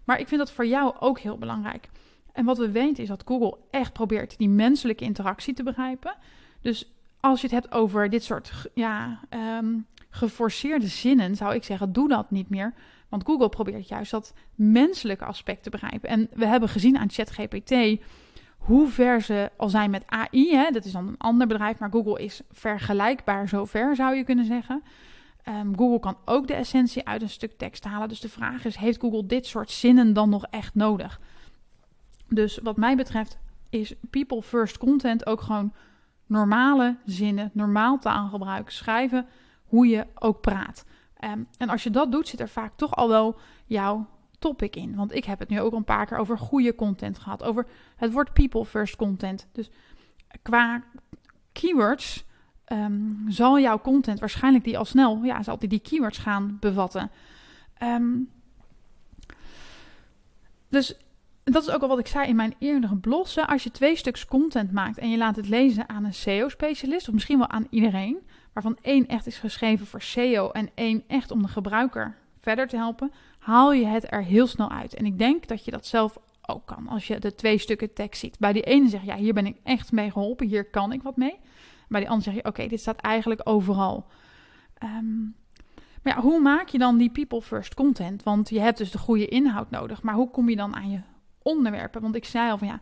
Maar 0.05 0.21
ik 0.21 0.29
vind 0.29 0.41
dat 0.41 0.53
voor 0.53 0.67
jou 0.67 0.95
ook 1.01 1.19
heel 1.19 1.39
belangrijk. 1.39 1.89
En 2.33 2.45
wat 2.45 2.59
we 2.59 2.71
weten 2.71 3.03
is 3.03 3.09
dat 3.09 3.23
Google 3.27 3.59
echt 3.71 3.93
probeert 3.93 4.39
die 4.39 4.49
menselijke 4.49 5.05
interactie 5.05 5.55
te 5.55 5.63
begrijpen. 5.63 6.15
Dus 6.61 6.93
als 7.21 7.41
je 7.41 7.47
het 7.47 7.57
hebt 7.57 7.75
over 7.75 8.11
dit 8.11 8.25
soort 8.25 8.53
ja, 8.75 9.21
um, 9.59 9.87
geforceerde 10.11 10.87
zinnen, 10.87 11.37
zou 11.37 11.55
ik 11.55 11.65
zeggen, 11.65 11.93
doe 11.93 12.09
dat 12.09 12.31
niet 12.31 12.49
meer. 12.49 12.75
Want 13.09 13.25
Google 13.25 13.49
probeert 13.49 13.89
juist 13.89 14.11
dat 14.11 14.35
menselijke 14.55 15.25
aspect 15.25 15.63
te 15.63 15.71
begrijpen. 15.71 16.09
En 16.09 16.29
we 16.35 16.47
hebben 16.47 16.69
gezien 16.69 16.99
aan 16.99 17.11
ChatGPT 17.11 18.01
hoe 18.63 18.89
ver 18.89 19.21
ze 19.21 19.51
al 19.57 19.69
zijn 19.69 19.91
met 19.91 20.07
AI. 20.07 20.57
Hè? 20.57 20.71
Dat 20.71 20.85
is 20.85 20.93
dan 20.93 21.09
een 21.09 21.19
ander 21.19 21.47
bedrijf, 21.47 21.79
maar 21.79 21.91
Google 21.91 22.23
is 22.23 22.41
vergelijkbaar 22.51 23.49
zover, 23.49 23.97
zou 23.97 24.15
je 24.15 24.25
kunnen 24.25 24.45
zeggen. 24.45 24.83
Um, 25.49 25.77
Google 25.77 26.01
kan 26.01 26.17
ook 26.25 26.47
de 26.47 26.55
essentie 26.55 27.07
uit 27.07 27.23
een 27.23 27.29
stuk 27.29 27.59
tekst 27.59 27.85
halen. 27.85 28.09
Dus 28.09 28.21
de 28.21 28.29
vraag 28.29 28.65
is: 28.65 28.77
heeft 28.77 29.01
Google 29.01 29.27
dit 29.27 29.47
soort 29.47 29.71
zinnen 29.71 30.13
dan 30.13 30.29
nog 30.29 30.47
echt 30.51 30.75
nodig? 30.75 31.21
Dus 32.29 32.59
wat 32.63 32.77
mij 32.77 32.97
betreft 32.97 33.39
is 33.71 33.95
people 34.11 34.43
first 34.43 34.79
content 34.79 35.27
ook 35.27 35.41
gewoon 35.41 35.73
normale 36.27 36.97
zinnen, 37.05 37.51
normaal 37.53 37.99
taalgebruik 37.99 38.71
schrijven, 38.71 39.27
hoe 39.65 39.87
je 39.87 40.07
ook 40.15 40.41
praat. 40.41 40.85
Um, 41.25 41.49
en 41.59 41.69
als 41.69 41.83
je 41.83 41.91
dat 41.91 42.13
doet, 42.13 42.29
zit 42.29 42.41
er 42.41 42.49
vaak 42.49 42.73
toch 42.77 42.97
al 42.97 43.09
wel 43.09 43.37
jouw 43.67 44.07
topic 44.43 44.77
in. 44.77 44.95
Want 44.95 45.15
ik 45.15 45.25
heb 45.25 45.39
het 45.39 45.49
nu 45.49 45.61
ook 45.61 45.73
een 45.73 45.85
paar 45.85 46.07
keer 46.07 46.19
over 46.19 46.39
goede 46.39 46.75
content 46.75 47.19
gehad, 47.19 47.43
over 47.43 47.67
het 47.97 48.13
woord 48.13 48.33
people 48.33 48.65
first 48.65 48.97
content. 48.97 49.47
Dus 49.53 49.71
qua 50.43 50.83
keywords 51.53 52.25
um, 52.73 53.25
zal 53.29 53.61
jouw 53.61 53.81
content 53.81 54.21
waarschijnlijk 54.21 54.65
die 54.65 54.79
al 54.79 54.85
snel, 54.85 55.23
ja, 55.23 55.43
zal 55.43 55.59
die, 55.59 55.69
die 55.69 55.81
keywords 55.81 56.19
gaan 56.19 56.57
bevatten. 56.61 57.11
Um, 57.83 58.31
dus 60.69 60.97
dat 61.45 61.63
is 61.63 61.71
ook 61.71 61.83
al 61.83 61.89
wat 61.89 61.99
ik 61.99 62.07
zei 62.07 62.29
in 62.29 62.37
mijn 62.37 62.55
eerdere 62.59 62.97
blogs. 62.97 63.39
Als 63.39 63.63
je 63.63 63.71
twee 63.71 63.97
stuks 63.97 64.27
content 64.27 64.73
maakt 64.73 64.99
en 64.99 65.11
je 65.11 65.17
laat 65.17 65.37
het 65.37 65.49
lezen 65.49 65.89
aan 65.89 66.05
een 66.05 66.15
SEO-specialist, 66.15 67.09
of 67.09 67.15
misschien 67.15 67.39
wel 67.39 67.49
aan 67.49 67.67
iedereen, 67.71 68.19
waarvan 68.53 68.79
één 68.81 69.07
echt 69.07 69.27
is 69.27 69.39
geschreven 69.39 69.87
voor 69.87 70.03
SEO 70.03 70.51
en 70.51 70.71
één 70.75 71.05
echt 71.07 71.31
om 71.31 71.43
de 71.43 71.49
gebruiker 71.49 72.17
verder 72.41 72.69
te 72.69 72.77
helpen, 72.77 73.13
haal 73.43 73.73
je 73.73 73.87
het 73.87 74.13
er 74.13 74.25
heel 74.25 74.47
snel 74.47 74.71
uit. 74.71 74.95
En 74.95 75.07
ik 75.07 75.19
denk 75.19 75.49
dat 75.49 75.65
je 75.65 75.71
dat 75.71 75.87
zelf 75.87 76.19
ook 76.47 76.67
kan 76.67 76.89
als 76.89 77.07
je 77.07 77.19
de 77.19 77.35
twee 77.35 77.59
stukken 77.59 77.93
tekst 77.93 78.21
ziet. 78.21 78.39
Bij 78.39 78.53
die 78.53 78.63
ene 78.63 78.89
zeg 78.89 79.01
je, 79.01 79.07
ja, 79.07 79.17
hier 79.17 79.35
ben 79.35 79.47
ik 79.47 79.57
echt 79.63 79.93
mee 79.93 80.11
geholpen, 80.11 80.47
hier 80.47 80.71
kan 80.71 80.93
ik 80.93 81.03
wat 81.03 81.17
mee. 81.17 81.39
Bij 81.89 82.01
die 82.01 82.11
andere 82.11 82.31
zeg 82.31 82.43
je, 82.43 82.49
oké, 82.49 82.67
dit 82.67 82.81
staat 82.81 83.01
eigenlijk 83.01 83.41
overal. 83.45 84.07
Um, 84.83 85.35
maar 86.03 86.15
ja, 86.17 86.21
hoe 86.21 86.41
maak 86.41 86.69
je 86.69 86.79
dan 86.79 86.97
die 86.97 87.11
people 87.11 87.43
first 87.43 87.75
content? 87.75 88.23
Want 88.23 88.49
je 88.49 88.61
hebt 88.61 88.79
dus 88.79 88.91
de 88.91 88.99
goede 88.99 89.27
inhoud 89.27 89.71
nodig. 89.71 90.03
Maar 90.03 90.15
hoe 90.15 90.31
kom 90.31 90.49
je 90.49 90.57
dan 90.57 90.75
aan 90.75 90.91
je 90.91 91.01
onderwerpen. 91.43 92.01
Want 92.01 92.15
ik 92.15 92.25
zei 92.25 92.51
al 92.51 92.59
van 92.59 92.69
ja, 92.69 92.81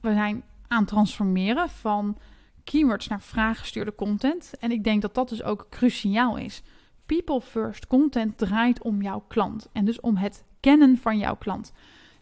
we 0.00 0.12
zijn 0.12 0.44
aan 0.68 0.78
het 0.78 0.88
transformeren 0.88 1.68
van 1.68 2.18
keywords 2.64 3.08
naar 3.08 3.20
vraaggestuurde 3.20 3.94
content. 3.94 4.52
En 4.58 4.70
ik 4.70 4.84
denk 4.84 5.02
dat 5.02 5.14
dat 5.14 5.28
dus 5.28 5.42
ook 5.42 5.66
cruciaal 5.70 6.36
is. 6.36 6.62
People 7.16 7.40
first 7.40 7.86
content 7.86 8.38
draait 8.38 8.82
om 8.82 9.02
jouw 9.02 9.24
klant. 9.28 9.68
En 9.72 9.84
dus 9.84 10.00
om 10.00 10.16
het 10.16 10.44
kennen 10.60 10.96
van 10.96 11.18
jouw 11.18 11.36
klant. 11.36 11.72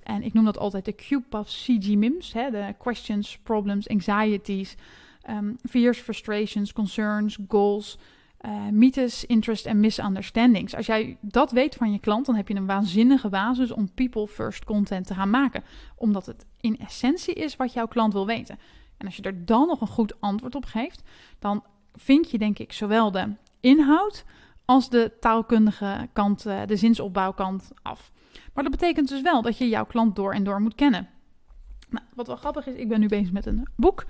En 0.03 0.23
ik 0.23 0.33
noem 0.33 0.45
dat 0.45 0.59
altijd 0.59 0.85
de 0.85 0.95
Cube 0.95 1.39
of 1.39 1.49
CG 1.49 1.95
MIMS. 1.95 2.33
Hè, 2.33 2.51
de 2.51 2.75
questions, 2.79 3.39
problems, 3.43 3.89
anxieties, 3.89 4.77
um, 5.31 5.57
fears, 5.69 5.99
frustrations, 5.99 6.73
concerns, 6.73 7.39
goals, 7.49 7.99
uh, 8.41 8.69
mythes, 8.71 9.25
interest 9.25 9.67
en 9.67 9.81
misunderstandings. 9.81 10.75
Als 10.75 10.87
jij 10.87 11.17
dat 11.21 11.51
weet 11.51 11.75
van 11.75 11.93
je 11.93 11.99
klant, 11.99 12.27
dan 12.27 12.35
heb 12.35 12.49
je 12.49 12.55
een 12.55 12.67
waanzinnige 12.67 13.29
basis 13.29 13.71
om 13.71 13.95
people 13.95 14.27
first 14.27 14.65
content 14.65 15.07
te 15.07 15.15
gaan 15.15 15.31
maken. 15.31 15.65
Omdat 15.97 16.27
het 16.27 16.47
in 16.61 16.79
essentie 16.79 17.35
is 17.35 17.57
wat 17.57 17.73
jouw 17.73 17.87
klant 17.87 18.13
wil 18.13 18.27
weten. 18.27 18.59
En 18.97 19.07
als 19.07 19.17
je 19.17 19.23
er 19.23 19.45
dan 19.45 19.67
nog 19.67 19.81
een 19.81 19.87
goed 19.87 20.21
antwoord 20.21 20.55
op 20.55 20.65
geeft, 20.65 21.03
dan 21.39 21.65
vind 21.95 22.31
je 22.31 22.39
denk 22.39 22.59
ik 22.59 22.73
zowel 22.73 23.11
de 23.11 23.35
inhoud 23.61 24.25
als 24.69 24.91
de 24.91 25.13
taalkundige 25.21 26.09
kant, 26.13 26.47
uh, 26.47 26.61
de 26.67 26.77
zinsopbouwkant 26.77 27.71
af. 27.83 28.11
Maar 28.55 28.65
dat 28.65 28.73
betekent 28.73 29.09
dus 29.09 29.21
wel 29.21 29.43
dat 29.43 29.59
je 29.59 29.69
jouw 29.69 29.85
klant 29.85 30.17
door 30.17 30.33
en 30.33 30.45
door 30.45 30.61
moet 30.61 30.75
kennen. 30.75 31.09
Nou, 31.89 32.05
wat 32.15 32.27
wel 32.27 32.37
grappig 32.37 32.67
is, 32.67 32.75
ik 32.75 32.89
ben 32.89 33.01
nu 33.01 33.09
bezig 33.09 33.33
met 33.33 33.47
een 33.47 33.69
boek. 33.77 34.05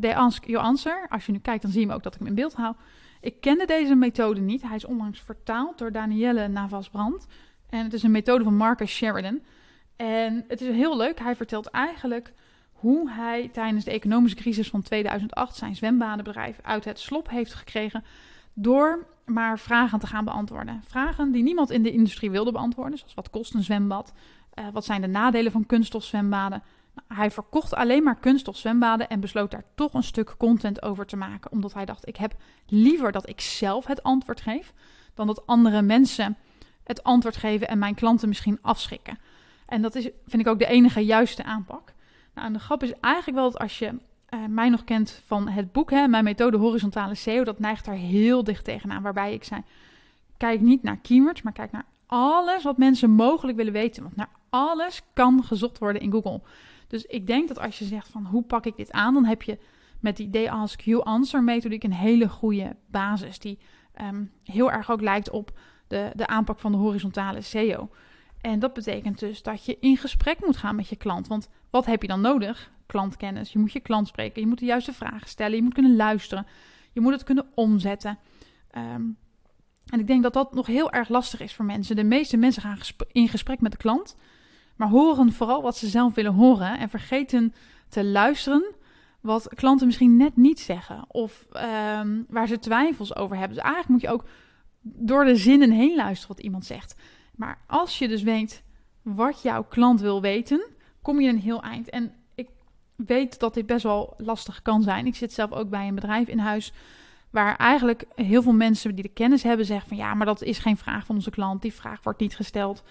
Uh, 0.00 0.16
Ask 0.16 0.44
Your 0.44 0.66
Answer. 0.66 1.06
Als 1.08 1.26
je 1.26 1.32
nu 1.32 1.38
kijkt, 1.38 1.62
dan 1.62 1.70
zie 1.70 1.86
je 1.86 1.92
ook 1.92 2.02
dat 2.02 2.14
ik 2.14 2.18
hem 2.18 2.28
in 2.28 2.34
beeld 2.34 2.54
hou. 2.54 2.74
Ik 3.20 3.40
kende 3.40 3.66
deze 3.66 3.94
methode 3.94 4.40
niet. 4.40 4.62
Hij 4.62 4.76
is 4.76 4.84
onlangs 4.84 5.20
vertaald 5.20 5.78
door 5.78 5.92
Danielle 5.92 6.48
Navas-Brand. 6.48 7.26
En 7.68 7.84
het 7.84 7.92
is 7.92 8.02
een 8.02 8.10
methode 8.10 8.44
van 8.44 8.56
Marcus 8.56 8.90
Sheridan. 8.90 9.40
En 9.96 10.44
het 10.48 10.60
is 10.60 10.76
heel 10.76 10.96
leuk. 10.96 11.18
Hij 11.18 11.36
vertelt 11.36 11.66
eigenlijk 11.66 12.32
hoe 12.72 13.10
hij 13.10 13.48
tijdens 13.52 13.84
de 13.84 13.90
economische 13.90 14.36
crisis 14.36 14.68
van 14.68 14.82
2008 14.82 15.56
zijn 15.56 15.76
zwembadenbedrijf 15.76 16.58
uit 16.62 16.84
het 16.84 16.98
slop 16.98 17.30
heeft 17.30 17.54
gekregen 17.54 18.04
door 18.54 19.06
maar 19.24 19.58
vragen 19.58 19.98
te 19.98 20.06
gaan 20.06 20.24
beantwoorden. 20.24 20.82
Vragen 20.86 21.32
die 21.32 21.42
niemand 21.42 21.70
in 21.70 21.82
de 21.82 21.92
industrie 21.92 22.30
wilde 22.30 22.52
beantwoorden, 22.52 22.98
zoals 22.98 23.14
wat 23.14 23.30
kost 23.30 23.54
een 23.54 23.62
zwembad? 23.62 24.12
Uh, 24.54 24.64
wat 24.72 24.84
zijn 24.84 25.00
de 25.00 25.06
nadelen 25.06 25.52
van 25.52 25.66
kunststofzwembaden? 25.66 26.62
hij 27.08 27.30
verkocht 27.30 27.74
alleen 27.74 28.02
maar 28.02 28.18
kunststof 28.18 28.56
zwembaden 28.56 29.08
en 29.08 29.20
besloot 29.20 29.50
daar 29.50 29.64
toch 29.74 29.94
een 29.94 30.02
stuk 30.02 30.34
content 30.38 30.82
over 30.82 31.06
te 31.06 31.16
maken. 31.16 31.52
Omdat 31.52 31.74
hij 31.74 31.84
dacht, 31.84 32.08
ik 32.08 32.16
heb 32.16 32.34
liever 32.66 33.12
dat 33.12 33.28
ik 33.28 33.40
zelf 33.40 33.86
het 33.86 34.02
antwoord 34.02 34.40
geef, 34.40 34.72
dan 35.14 35.26
dat 35.26 35.46
andere 35.46 35.82
mensen 35.82 36.36
het 36.84 37.02
antwoord 37.02 37.36
geven 37.36 37.68
en 37.68 37.78
mijn 37.78 37.94
klanten 37.94 38.28
misschien 38.28 38.58
afschrikken. 38.62 39.18
En 39.66 39.82
dat 39.82 39.94
is, 39.94 40.10
vind 40.26 40.42
ik 40.42 40.48
ook 40.48 40.58
de 40.58 40.66
enige 40.66 41.04
juiste 41.04 41.44
aanpak. 41.44 41.92
Nou, 42.34 42.46
en 42.46 42.52
de 42.52 42.58
grap 42.58 42.82
is 42.82 42.92
eigenlijk 43.00 43.36
wel 43.36 43.50
dat 43.50 43.60
als 43.60 43.78
je 43.78 43.98
uh, 44.30 44.40
mij 44.48 44.68
nog 44.68 44.84
kent 44.84 45.22
van 45.26 45.48
het 45.48 45.72
boek, 45.72 45.90
hè, 45.90 46.08
mijn 46.08 46.24
methode 46.24 46.56
horizontale 46.56 47.14
SEO, 47.14 47.44
dat 47.44 47.58
neigt 47.58 47.84
daar 47.84 47.94
heel 47.94 48.44
dicht 48.44 48.64
tegenaan. 48.64 49.02
Waarbij 49.02 49.34
ik 49.34 49.44
zei, 49.44 49.62
kijk 50.36 50.60
niet 50.60 50.82
naar 50.82 50.98
keywords, 50.98 51.42
maar 51.42 51.52
kijk 51.52 51.72
naar 51.72 51.86
alles 52.06 52.62
wat 52.62 52.78
mensen 52.78 53.10
mogelijk 53.10 53.56
willen 53.56 53.72
weten. 53.72 54.02
Want 54.02 54.16
naar 54.16 54.30
alles 54.50 55.02
kan 55.12 55.44
gezocht 55.44 55.78
worden 55.78 56.02
in 56.02 56.10
Google. 56.10 56.40
Dus 56.86 57.04
ik 57.04 57.26
denk 57.26 57.48
dat 57.48 57.58
als 57.58 57.78
je 57.78 57.84
zegt 57.84 58.08
van 58.08 58.24
hoe 58.24 58.42
pak 58.42 58.66
ik 58.66 58.76
dit 58.76 58.92
aan, 58.92 59.14
dan 59.14 59.24
heb 59.24 59.42
je 59.42 59.58
met 60.00 60.16
die 60.16 60.30
They 60.30 60.50
Ask 60.50 60.80
You 60.80 61.02
Answer 61.04 61.42
methodiek 61.42 61.84
een 61.84 61.92
hele 61.92 62.28
goede 62.28 62.76
basis. 62.86 63.38
Die 63.38 63.58
um, 64.02 64.32
heel 64.44 64.70
erg 64.70 64.90
ook 64.90 65.00
lijkt 65.00 65.30
op 65.30 65.58
de, 65.86 66.10
de 66.14 66.26
aanpak 66.26 66.58
van 66.58 66.72
de 66.72 66.78
horizontale 66.78 67.40
SEO. 67.40 67.90
En 68.40 68.58
dat 68.58 68.72
betekent 68.72 69.18
dus 69.18 69.42
dat 69.42 69.64
je 69.64 69.76
in 69.80 69.96
gesprek 69.96 70.46
moet 70.46 70.56
gaan 70.56 70.76
met 70.76 70.88
je 70.88 70.96
klant. 70.96 71.26
Want 71.26 71.48
wat 71.70 71.86
heb 71.86 72.02
je 72.02 72.08
dan 72.08 72.20
nodig? 72.20 72.70
Klantkennis. 72.90 73.52
Je 73.52 73.58
moet 73.58 73.72
je 73.72 73.80
klant 73.80 74.08
spreken. 74.08 74.40
Je 74.40 74.48
moet 74.48 74.58
de 74.58 74.64
juiste 74.64 74.92
vragen 74.92 75.28
stellen. 75.28 75.56
Je 75.56 75.62
moet 75.62 75.74
kunnen 75.74 75.96
luisteren. 75.96 76.46
Je 76.92 77.00
moet 77.00 77.12
het 77.12 77.24
kunnen 77.24 77.46
omzetten. 77.54 78.18
Um, 78.76 79.16
en 79.86 80.00
ik 80.00 80.06
denk 80.06 80.22
dat 80.22 80.32
dat 80.32 80.54
nog 80.54 80.66
heel 80.66 80.90
erg 80.90 81.08
lastig 81.08 81.40
is 81.40 81.54
voor 81.54 81.64
mensen. 81.64 81.96
De 81.96 82.04
meeste 82.04 82.36
mensen 82.36 82.62
gaan 82.62 82.78
in 83.12 83.28
gesprek 83.28 83.60
met 83.60 83.72
de 83.72 83.78
klant 83.78 84.16
maar 84.80 84.88
horen 84.88 85.32
vooral 85.32 85.62
wat 85.62 85.76
ze 85.76 85.88
zelf 85.88 86.14
willen 86.14 86.34
horen 86.34 86.78
en 86.78 86.88
vergeten 86.88 87.54
te 87.88 88.04
luisteren 88.04 88.74
wat 89.20 89.48
klanten 89.54 89.86
misschien 89.86 90.16
net 90.16 90.36
niet 90.36 90.60
zeggen 90.60 91.04
of 91.08 91.46
um, 91.98 92.26
waar 92.28 92.46
ze 92.46 92.58
twijfels 92.58 93.16
over 93.16 93.36
hebben. 93.36 93.56
Dus 93.56 93.64
eigenlijk 93.64 93.92
moet 93.92 94.00
je 94.00 94.10
ook 94.10 94.24
door 94.82 95.24
de 95.24 95.36
zinnen 95.36 95.70
heen 95.70 95.96
luisteren 95.96 96.36
wat 96.36 96.44
iemand 96.44 96.64
zegt. 96.64 96.94
Maar 97.34 97.64
als 97.66 97.98
je 97.98 98.08
dus 98.08 98.22
weet 98.22 98.62
wat 99.02 99.42
jouw 99.42 99.64
klant 99.64 100.00
wil 100.00 100.20
weten, 100.20 100.66
kom 101.02 101.20
je 101.20 101.28
een 101.28 101.38
heel 101.38 101.62
eind. 101.62 101.90
En 101.90 102.14
weet 103.06 103.38
dat 103.38 103.54
dit 103.54 103.66
best 103.66 103.82
wel 103.82 104.14
lastig 104.18 104.62
kan 104.62 104.82
zijn. 104.82 105.06
Ik 105.06 105.16
zit 105.16 105.32
zelf 105.32 105.52
ook 105.52 105.68
bij 105.68 105.88
een 105.88 105.94
bedrijf 105.94 106.28
in 106.28 106.38
huis 106.38 106.72
waar 107.30 107.56
eigenlijk 107.56 108.04
heel 108.14 108.42
veel 108.42 108.52
mensen 108.52 108.94
die 108.94 109.02
de 109.02 109.08
kennis 109.08 109.42
hebben 109.42 109.66
zeggen 109.66 109.88
van 109.88 109.96
ja, 109.96 110.14
maar 110.14 110.26
dat 110.26 110.42
is 110.42 110.58
geen 110.58 110.76
vraag 110.76 111.06
van 111.06 111.14
onze 111.14 111.30
klant. 111.30 111.62
Die 111.62 111.72
vraag 111.72 112.02
wordt 112.02 112.20
niet 112.20 112.36
gesteld. 112.36 112.82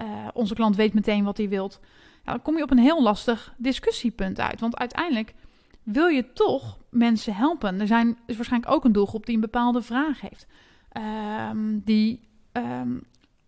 Uh, 0.00 0.28
onze 0.32 0.54
klant 0.54 0.76
weet 0.76 0.94
meteen 0.94 1.24
wat 1.24 1.36
hij 1.36 1.48
wilt. 1.48 1.80
Ja, 2.24 2.32
dan 2.32 2.42
kom 2.42 2.56
je 2.56 2.62
op 2.62 2.70
een 2.70 2.78
heel 2.78 3.02
lastig 3.02 3.54
discussiepunt 3.56 4.40
uit. 4.40 4.60
Want 4.60 4.76
uiteindelijk 4.76 5.34
wil 5.82 6.06
je 6.06 6.32
toch 6.32 6.78
mensen 6.90 7.34
helpen. 7.34 7.80
Er 7.80 7.86
zijn, 7.86 8.18
is 8.26 8.36
waarschijnlijk 8.36 8.72
ook 8.72 8.84
een 8.84 8.92
doelgroep 8.92 9.26
die 9.26 9.34
een 9.34 9.40
bepaalde 9.40 9.82
vraag 9.82 10.20
heeft. 10.20 10.46
Ehm, 10.88 11.78
die 11.84 12.28
ehm, 12.52 12.98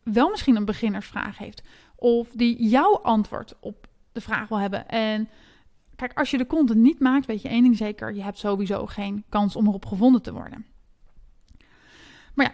wel 0.03 0.31
misschien 0.31 0.57
een 0.57 0.65
beginnersvraag 0.65 1.39
heeft. 1.39 1.62
Of 1.97 2.29
die 2.33 2.69
jouw 2.69 2.99
antwoord 2.99 3.55
op 3.61 3.87
de 4.12 4.21
vraag 4.21 4.49
wil 4.49 4.59
hebben. 4.59 4.89
En 4.89 5.29
kijk, 6.00 6.19
als 6.19 6.30
je 6.30 6.38
de 6.38 6.47
content 6.47 6.78
niet 6.78 7.00
maakt, 7.00 7.26
weet 7.26 7.42
je 7.42 7.49
één 7.49 7.62
ding 7.62 7.76
zeker. 7.76 8.14
Je 8.14 8.23
hebt 8.23 8.38
sowieso 8.38 8.87
geen 8.87 9.25
kans 9.28 9.57
om 9.57 9.66
erop 9.66 9.87
gevonden 9.87 10.23
te 10.23 10.33
worden. 10.33 10.66
Maar 12.35 12.45
ja, 12.47 12.52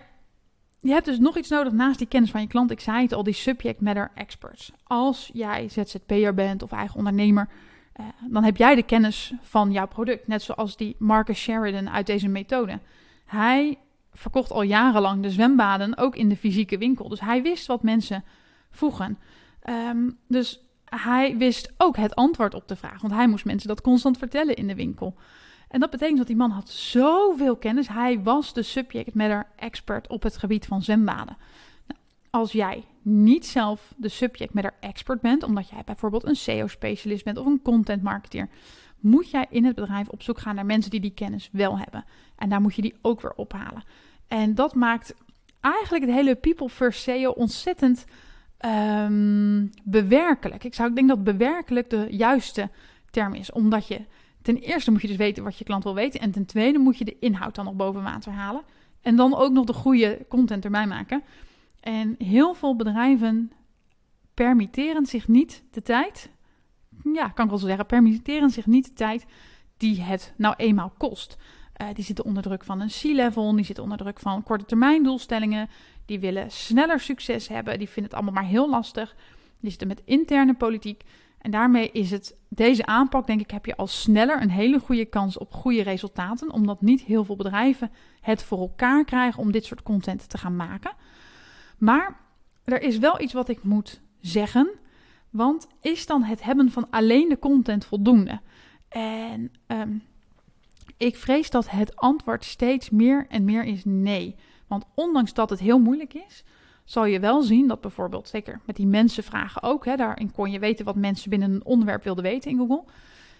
je 0.80 0.92
hebt 0.92 1.04
dus 1.04 1.18
nog 1.18 1.36
iets 1.36 1.48
nodig 1.48 1.72
naast 1.72 1.98
die 1.98 2.06
kennis 2.06 2.30
van 2.30 2.40
je 2.40 2.46
klant. 2.46 2.70
Ik 2.70 2.80
zei 2.80 3.02
het 3.02 3.12
al, 3.12 3.22
die 3.22 3.34
subject 3.34 3.80
matter 3.80 4.10
experts. 4.14 4.72
Als 4.84 5.30
jij 5.32 5.68
ZZP'er 5.68 6.34
bent 6.34 6.62
of 6.62 6.72
eigen 6.72 6.96
ondernemer, 6.96 7.48
eh, 7.92 8.06
dan 8.28 8.44
heb 8.44 8.56
jij 8.56 8.74
de 8.74 8.82
kennis 8.82 9.32
van 9.40 9.72
jouw 9.72 9.86
product. 9.86 10.26
Net 10.26 10.42
zoals 10.42 10.76
die 10.76 10.96
Marcus 10.98 11.38
Sheridan 11.38 11.90
uit 11.90 12.06
deze 12.06 12.28
methode. 12.28 12.80
Hij 13.24 13.78
verkocht 14.12 14.50
al 14.50 14.62
jarenlang 14.62 15.22
de 15.22 15.30
zwembaden, 15.30 15.96
ook 15.96 16.16
in 16.16 16.28
de 16.28 16.36
fysieke 16.36 16.78
winkel. 16.78 17.08
Dus 17.08 17.20
hij 17.20 17.42
wist 17.42 17.66
wat 17.66 17.82
mensen 17.82 18.24
vroegen. 18.70 19.18
Ehm, 19.62 20.10
dus 20.28 20.65
hij 20.90 21.36
wist 21.36 21.72
ook 21.76 21.96
het 21.96 22.14
antwoord 22.14 22.54
op 22.54 22.68
de 22.68 22.76
vraag, 22.76 23.00
want 23.00 23.14
hij 23.14 23.28
moest 23.28 23.44
mensen 23.44 23.68
dat 23.68 23.80
constant 23.80 24.18
vertellen 24.18 24.56
in 24.56 24.66
de 24.66 24.74
winkel. 24.74 25.14
En 25.68 25.80
dat 25.80 25.90
betekent 25.90 26.18
dat 26.18 26.26
die 26.26 26.36
man 26.36 26.50
had 26.50 26.68
zoveel 26.68 27.56
kennis. 27.56 27.88
Hij 27.88 28.22
was 28.22 28.52
de 28.52 28.62
subject 28.62 29.14
matter 29.14 29.46
expert 29.56 30.08
op 30.08 30.22
het 30.22 30.36
gebied 30.36 30.66
van 30.66 30.82
zwembaden. 30.82 31.36
Nou, 31.86 32.00
als 32.30 32.52
jij 32.52 32.84
niet 33.02 33.46
zelf 33.46 33.94
de 33.96 34.08
subject 34.08 34.54
matter 34.54 34.74
expert 34.80 35.20
bent, 35.20 35.42
omdat 35.42 35.68
jij 35.68 35.82
bijvoorbeeld 35.84 36.24
een 36.24 36.36
SEO-specialist 36.36 37.24
bent 37.24 37.38
of 37.38 37.46
een 37.46 37.62
content 37.62 38.02
marketeer, 38.02 38.48
moet 39.00 39.30
jij 39.30 39.46
in 39.50 39.64
het 39.64 39.74
bedrijf 39.74 40.08
op 40.08 40.22
zoek 40.22 40.38
gaan 40.38 40.54
naar 40.54 40.66
mensen 40.66 40.90
die 40.90 41.00
die 41.00 41.14
kennis 41.14 41.48
wel 41.52 41.78
hebben. 41.78 42.04
En 42.36 42.48
daar 42.48 42.60
moet 42.60 42.74
je 42.74 42.82
die 42.82 42.96
ook 43.02 43.20
weer 43.20 43.34
ophalen. 43.34 43.84
En 44.28 44.54
dat 44.54 44.74
maakt 44.74 45.14
eigenlijk 45.60 46.04
het 46.04 46.14
hele 46.14 46.34
People 46.34 46.68
First 46.68 47.02
SEO 47.02 47.30
ontzettend 47.30 48.04
um, 48.66 49.70
bewerkelijk. 49.84 50.64
Ik 50.64 50.74
zou 50.74 50.92
denk 50.92 51.08
dat 51.08 51.24
bewerkelijk 51.24 51.90
de 51.90 52.06
juiste 52.10 52.70
term 53.10 53.34
is, 53.34 53.52
omdat 53.52 53.88
je 53.88 54.00
ten 54.42 54.56
eerste 54.56 54.90
moet 54.90 55.00
je 55.02 55.08
dus 55.08 55.16
weten 55.16 55.44
wat 55.44 55.58
je 55.58 55.64
klant 55.64 55.84
wil 55.84 55.94
weten 55.94 56.20
en 56.20 56.30
ten 56.30 56.46
tweede 56.46 56.78
moet 56.78 56.98
je 56.98 57.04
de 57.04 57.18
inhoud 57.18 57.54
dan 57.54 57.64
nog 57.64 57.74
boven 57.74 58.02
water 58.02 58.32
halen 58.32 58.62
en 59.00 59.16
dan 59.16 59.34
ook 59.34 59.52
nog 59.52 59.64
de 59.64 59.72
goede 59.72 60.26
content 60.28 60.64
erbij 60.64 60.86
maken. 60.86 61.22
En 61.80 62.14
heel 62.18 62.54
veel 62.54 62.76
bedrijven 62.76 63.52
permitteren 64.34 65.06
zich 65.06 65.28
niet 65.28 65.64
de 65.70 65.82
tijd, 65.82 66.30
ja, 67.12 67.28
kan 67.28 67.44
ik 67.44 67.50
wel 67.50 67.60
zo 67.60 67.66
zeggen, 67.66 67.86
permitteren 67.86 68.50
zich 68.50 68.66
niet 68.66 68.84
de 68.84 68.92
tijd 68.92 69.26
die 69.76 70.00
het 70.00 70.34
nou 70.36 70.54
eenmaal 70.56 70.92
kost. 70.98 71.36
Uh, 71.82 71.88
die 71.94 72.04
zitten 72.04 72.24
onder 72.24 72.42
druk 72.42 72.64
van 72.64 72.80
een 72.80 72.88
C-level, 72.88 73.54
die 73.56 73.64
zitten 73.64 73.84
onder 73.84 73.98
druk 73.98 74.18
van 74.18 74.42
korte 74.42 74.64
termijn 74.64 75.02
doelstellingen, 75.02 75.68
die 76.06 76.20
willen 76.20 76.50
sneller 76.50 77.00
succes 77.00 77.48
hebben, 77.48 77.78
die 77.78 77.88
vinden 77.88 78.04
het 78.04 78.14
allemaal 78.14 78.42
maar 78.42 78.50
heel 78.50 78.70
lastig. 78.70 79.16
Die 79.60 79.70
zitten 79.70 79.88
met 79.88 80.02
interne 80.04 80.54
politiek. 80.54 81.02
En 81.38 81.50
daarmee 81.50 81.90
is 81.92 82.10
het 82.10 82.36
deze 82.48 82.86
aanpak, 82.86 83.26
denk 83.26 83.40
ik, 83.40 83.50
heb 83.50 83.66
je 83.66 83.76
al 83.76 83.86
sneller 83.86 84.42
een 84.42 84.50
hele 84.50 84.78
goede 84.78 85.04
kans 85.04 85.38
op 85.38 85.52
goede 85.52 85.82
resultaten, 85.82 86.52
omdat 86.52 86.80
niet 86.80 87.02
heel 87.02 87.24
veel 87.24 87.36
bedrijven 87.36 87.90
het 88.20 88.42
voor 88.42 88.58
elkaar 88.58 89.04
krijgen 89.04 89.42
om 89.42 89.52
dit 89.52 89.64
soort 89.64 89.82
content 89.82 90.28
te 90.28 90.38
gaan 90.38 90.56
maken. 90.56 90.92
Maar 91.78 92.20
er 92.64 92.82
is 92.82 92.98
wel 92.98 93.20
iets 93.20 93.32
wat 93.32 93.48
ik 93.48 93.62
moet 93.62 94.00
zeggen, 94.20 94.70
want 95.30 95.66
is 95.80 96.06
dan 96.06 96.22
het 96.22 96.42
hebben 96.42 96.70
van 96.70 96.90
alleen 96.90 97.28
de 97.28 97.38
content 97.38 97.84
voldoende? 97.84 98.40
En 98.88 99.52
um, 99.66 100.02
ik 100.96 101.16
vrees 101.16 101.50
dat 101.50 101.70
het 101.70 101.96
antwoord 101.96 102.44
steeds 102.44 102.90
meer 102.90 103.26
en 103.28 103.44
meer 103.44 103.64
is 103.64 103.82
nee. 103.84 104.36
Want 104.66 104.84
ondanks 104.94 105.34
dat 105.34 105.50
het 105.50 105.60
heel 105.60 105.78
moeilijk 105.78 106.14
is, 106.14 106.44
zal 106.84 107.04
je 107.04 107.20
wel 107.20 107.42
zien 107.42 107.68
dat 107.68 107.80
bijvoorbeeld, 107.80 108.28
zeker 108.28 108.60
met 108.64 108.76
die 108.76 108.86
mensenvragen 108.86 109.62
ook, 109.62 109.84
hè, 109.84 109.96
daarin 109.96 110.32
kon 110.32 110.50
je 110.50 110.58
weten 110.58 110.84
wat 110.84 110.96
mensen 110.96 111.30
binnen 111.30 111.50
een 111.50 111.64
onderwerp 111.64 112.04
wilden 112.04 112.24
weten 112.24 112.50
in 112.50 112.56
Google, 112.56 112.84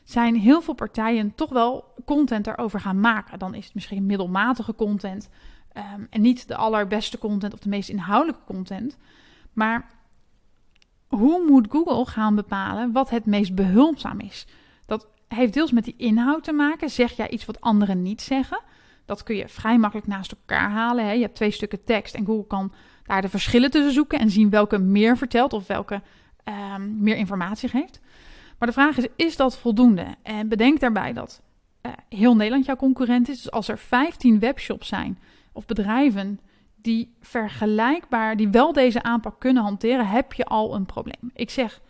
zijn 0.04 0.36
heel 0.36 0.62
veel 0.62 0.74
partijen 0.74 1.34
toch 1.34 1.50
wel 1.50 1.94
content 2.04 2.44
daarover 2.44 2.80
gaan 2.80 3.00
maken. 3.00 3.38
Dan 3.38 3.54
is 3.54 3.64
het 3.64 3.74
misschien 3.74 4.06
middelmatige 4.06 4.74
content 4.74 5.28
ehm, 5.72 6.02
en 6.10 6.20
niet 6.20 6.48
de 6.48 6.56
allerbeste 6.56 7.18
content 7.18 7.52
of 7.52 7.58
de 7.58 7.68
meest 7.68 7.88
inhoudelijke 7.88 8.44
content. 8.46 8.96
Maar 9.52 9.90
hoe 11.08 11.44
moet 11.48 11.66
Google 11.70 12.06
gaan 12.06 12.34
bepalen 12.34 12.92
wat 12.92 13.10
het 13.10 13.26
meest 13.26 13.54
behulpzaam 13.54 14.20
is? 14.20 14.46
Dat 14.86 15.08
heeft 15.28 15.52
deels 15.52 15.72
met 15.72 15.84
die 15.84 15.94
inhoud 15.96 16.44
te 16.44 16.52
maken. 16.52 16.90
Zeg 16.90 17.12
jij 17.12 17.30
iets 17.30 17.44
wat 17.44 17.60
anderen 17.60 18.02
niet 18.02 18.22
zeggen? 18.22 18.60
Dat 19.06 19.22
kun 19.22 19.36
je 19.36 19.48
vrij 19.48 19.78
makkelijk 19.78 20.06
naast 20.06 20.32
elkaar 20.32 20.70
halen. 20.70 21.04
Hè? 21.04 21.12
Je 21.12 21.22
hebt 21.22 21.34
twee 21.34 21.50
stukken 21.50 21.84
tekst 21.84 22.14
en 22.14 22.26
Google 22.26 22.46
kan 22.46 22.72
daar 23.04 23.22
de 23.22 23.28
verschillen 23.28 23.70
tussen 23.70 23.92
zoeken 23.92 24.18
en 24.18 24.30
zien 24.30 24.50
welke 24.50 24.78
meer 24.78 25.16
vertelt 25.16 25.52
of 25.52 25.66
welke 25.66 26.02
um, 26.74 27.02
meer 27.02 27.16
informatie 27.16 27.68
geeft. 27.68 28.00
Maar 28.58 28.68
de 28.68 28.74
vraag 28.74 28.96
is, 28.96 29.06
is 29.16 29.36
dat 29.36 29.58
voldoende? 29.58 30.06
En 30.22 30.48
bedenk 30.48 30.80
daarbij 30.80 31.12
dat 31.12 31.42
uh, 31.82 31.92
heel 32.08 32.36
Nederland 32.36 32.64
jouw 32.66 32.76
concurrent 32.76 33.28
is. 33.28 33.36
Dus 33.42 33.50
als 33.50 33.68
er 33.68 33.78
15 33.78 34.38
webshops 34.38 34.88
zijn 34.88 35.18
of 35.52 35.66
bedrijven 35.66 36.40
die 36.74 37.14
vergelijkbaar, 37.20 38.36
die 38.36 38.48
wel 38.48 38.72
deze 38.72 39.02
aanpak 39.02 39.40
kunnen 39.40 39.62
hanteren, 39.62 40.08
heb 40.08 40.32
je 40.32 40.44
al 40.44 40.74
een 40.74 40.86
probleem. 40.86 41.30
Ik 41.34 41.50
zeg 41.50 41.80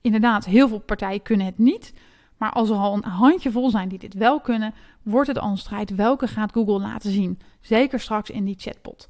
inderdaad, 0.00 0.44
heel 0.44 0.68
veel 0.68 0.78
partijen 0.78 1.22
kunnen 1.22 1.46
het 1.46 1.58
niet. 1.58 1.92
Maar 2.36 2.52
als 2.52 2.70
er 2.70 2.76
al 2.76 2.94
een 2.94 3.04
handjevol 3.04 3.70
zijn 3.70 3.88
die 3.88 3.98
dit 3.98 4.14
wel 4.14 4.40
kunnen, 4.40 4.74
wordt 5.02 5.28
het 5.28 5.38
al 5.38 5.50
een 5.50 5.58
strijd. 5.58 5.94
Welke 5.94 6.26
gaat 6.26 6.52
Google 6.52 6.80
laten 6.80 7.10
zien? 7.10 7.38
Zeker 7.60 8.00
straks 8.00 8.30
in 8.30 8.44
die 8.44 8.58
chatbot. 8.58 9.08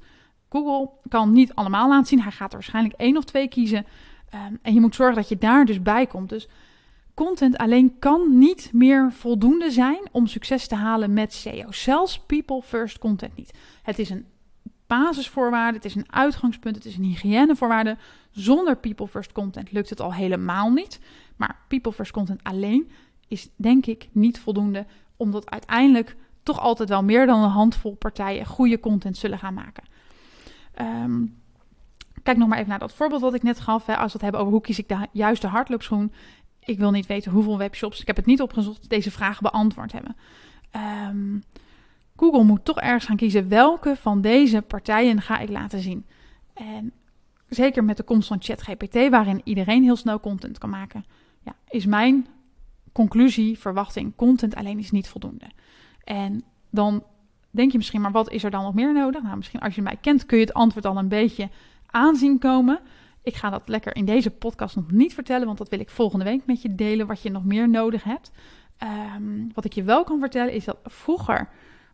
Google 0.49 0.89
kan 1.07 1.31
niet 1.31 1.55
allemaal 1.55 1.89
laten 1.89 2.07
zien. 2.07 2.21
Hij 2.21 2.31
gaat 2.31 2.49
er 2.49 2.57
waarschijnlijk 2.57 2.95
één 2.97 3.17
of 3.17 3.23
twee 3.23 3.47
kiezen. 3.47 3.85
Um, 4.33 4.59
en 4.61 4.73
je 4.73 4.81
moet 4.81 4.95
zorgen 4.95 5.15
dat 5.15 5.29
je 5.29 5.37
daar 5.37 5.65
dus 5.65 5.81
bij 5.81 6.05
komt. 6.07 6.29
Dus 6.29 6.47
content 7.13 7.57
alleen 7.57 7.99
kan 7.99 8.37
niet 8.37 8.69
meer 8.73 9.11
voldoende 9.11 9.71
zijn 9.71 10.01
om 10.11 10.27
succes 10.27 10.67
te 10.67 10.75
halen 10.75 11.13
met 11.13 11.33
SEO. 11.33 11.71
Zelfs 11.71 12.19
people 12.19 12.61
first 12.61 12.99
content 12.99 13.35
niet. 13.35 13.53
Het 13.83 13.99
is 13.99 14.09
een 14.09 14.25
basisvoorwaarde, 14.87 15.75
het 15.77 15.85
is 15.85 15.95
een 15.95 16.11
uitgangspunt, 16.13 16.75
het 16.75 16.85
is 16.85 16.97
een 16.97 17.03
hygiënevoorwaarde. 17.03 17.97
Zonder 18.31 18.77
people 18.77 19.07
first 19.07 19.31
content 19.31 19.71
lukt 19.71 19.89
het 19.89 20.01
al 20.01 20.13
helemaal 20.13 20.71
niet. 20.71 20.99
Maar 21.35 21.57
people 21.67 21.91
first 21.91 22.11
content 22.11 22.43
alleen 22.43 22.91
is 23.27 23.49
denk 23.55 23.85
ik 23.85 24.09
niet 24.11 24.39
voldoende, 24.39 24.85
omdat 25.17 25.49
uiteindelijk 25.49 26.15
toch 26.43 26.59
altijd 26.59 26.89
wel 26.89 27.03
meer 27.03 27.25
dan 27.25 27.43
een 27.43 27.49
handvol 27.49 27.95
partijen 27.95 28.45
goede 28.45 28.79
content 28.79 29.17
zullen 29.17 29.39
gaan 29.39 29.53
maken. 29.53 29.83
Um, 30.81 31.41
kijk 32.23 32.37
nog 32.37 32.47
maar 32.47 32.57
even 32.57 32.69
naar 32.69 32.79
dat 32.79 32.93
voorbeeld 32.93 33.21
wat 33.21 33.33
ik 33.33 33.43
net 33.43 33.59
gaf. 33.59 33.85
Hè, 33.85 33.97
als 33.97 34.05
we 34.05 34.11
het 34.11 34.21
hebben 34.21 34.41
over 34.41 34.53
hoe 34.53 34.61
kies 34.61 34.79
ik 34.79 34.87
de 34.87 35.07
juiste 35.11 35.47
hardloopschoen. 35.47 36.13
Ik 36.59 36.79
wil 36.79 36.91
niet 36.91 37.05
weten 37.05 37.31
hoeveel 37.31 37.57
webshops, 37.57 38.01
ik 38.01 38.07
heb 38.07 38.15
het 38.15 38.25
niet 38.25 38.41
opgezocht, 38.41 38.89
deze 38.89 39.11
vragen 39.11 39.43
beantwoord 39.43 39.91
hebben. 39.91 40.15
Um, 41.09 41.43
Google 42.15 42.43
moet 42.43 42.65
toch 42.65 42.79
ergens 42.79 43.05
gaan 43.05 43.15
kiezen 43.15 43.49
welke 43.49 43.95
van 43.95 44.21
deze 44.21 44.61
partijen 44.61 45.21
ga 45.21 45.39
ik 45.39 45.49
laten 45.49 45.79
zien. 45.79 46.05
En 46.53 46.91
zeker 47.49 47.83
met 47.83 47.97
de 47.97 48.03
komst 48.03 48.27
van 48.27 48.41
ChatGPT, 48.41 49.09
waarin 49.09 49.41
iedereen 49.43 49.83
heel 49.83 49.95
snel 49.95 50.19
content 50.19 50.57
kan 50.57 50.69
maken, 50.69 51.05
ja, 51.43 51.55
is 51.67 51.85
mijn 51.85 52.27
conclusie, 52.95 53.59
verwachting, 53.59 54.15
content 54.15 54.55
alleen 54.55 54.79
is 54.79 54.91
niet 54.91 55.07
voldoende. 55.07 55.45
En 56.03 56.43
dan 56.69 57.03
denk 57.51 57.71
je 57.71 57.77
misschien, 57.77 58.01
maar 58.01 58.11
wat 58.11 58.31
is 58.31 58.43
er 58.43 58.51
dan 58.51 58.63
nog 58.63 58.73
meer 58.73 58.93
nodig? 58.93 59.23
Nou, 59.23 59.35
misschien 59.35 59.59
als 59.59 59.75
je 59.75 59.81
mij 59.81 59.97
kent, 60.01 60.25
kun 60.25 60.37
je 60.37 60.45
het 60.45 60.53
antwoord 60.53 60.85
al 60.85 60.97
een 60.97 61.07
beetje 61.07 61.49
aanzien 61.85 62.39
komen. 62.39 62.79
Ik 63.23 63.35
ga 63.35 63.49
dat 63.49 63.61
lekker 63.65 63.95
in 63.95 64.05
deze 64.05 64.31
podcast 64.31 64.75
nog 64.75 64.91
niet 64.91 65.13
vertellen, 65.13 65.45
want 65.45 65.57
dat 65.57 65.69
wil 65.69 65.79
ik 65.79 65.89
volgende 65.89 66.25
week 66.25 66.45
met 66.45 66.61
je 66.61 66.75
delen, 66.75 67.07
wat 67.07 67.21
je 67.21 67.31
nog 67.31 67.45
meer 67.45 67.69
nodig 67.69 68.03
hebt. 68.03 68.31
Um, 69.15 69.49
wat 69.53 69.65
ik 69.65 69.73
je 69.73 69.83
wel 69.83 70.03
kan 70.03 70.19
vertellen 70.19 70.53
is 70.53 70.65
dat 70.65 70.77
vroeger 70.83 71.49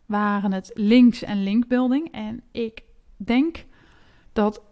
waren 0.06 0.52
het 0.52 0.70
links 0.74 1.22
en 1.22 1.42
linkbuilding. 1.42 2.12
En 2.12 2.42
ik 2.52 2.82
denk 3.16 3.64
dat 4.32 4.62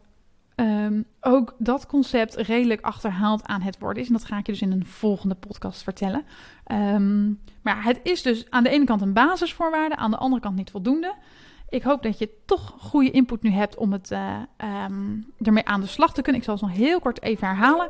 um, 0.60 1.04
ook 1.20 1.54
dat 1.58 1.86
concept 1.86 2.34
redelijk 2.36 2.80
achterhaald 2.80 3.46
aan 3.46 3.60
het 3.60 3.78
worden 3.78 4.02
is. 4.02 4.08
En 4.08 4.14
dat 4.14 4.24
ga 4.24 4.38
ik 4.38 4.46
je 4.46 4.52
dus 4.52 4.62
in 4.62 4.72
een 4.72 4.86
volgende 4.86 5.34
podcast 5.34 5.82
vertellen. 5.82 6.24
Um, 6.72 7.40
maar 7.62 7.84
het 7.84 8.00
is 8.02 8.22
dus 8.22 8.50
aan 8.50 8.62
de 8.62 8.70
ene 8.70 8.84
kant 8.84 9.00
een 9.00 9.12
basisvoorwaarde, 9.12 9.96
aan 9.96 10.10
de 10.10 10.16
andere 10.16 10.42
kant 10.42 10.56
niet 10.56 10.70
voldoende. 10.70 11.14
Ik 11.68 11.82
hoop 11.82 12.02
dat 12.02 12.18
je 12.18 12.30
toch 12.46 12.74
goede 12.78 13.10
input 13.10 13.42
nu 13.42 13.50
hebt 13.50 13.76
om 13.76 13.92
het 13.92 14.10
uh, 14.10 14.36
ermee 15.38 15.64
aan 15.64 15.80
de 15.80 15.86
slag 15.86 16.14
te 16.14 16.22
kunnen. 16.22 16.40
Ik 16.40 16.46
zal 16.46 16.54
het 16.54 16.64
nog 16.64 16.72
heel 16.72 17.00
kort 17.00 17.22
even 17.22 17.46
herhalen. 17.46 17.88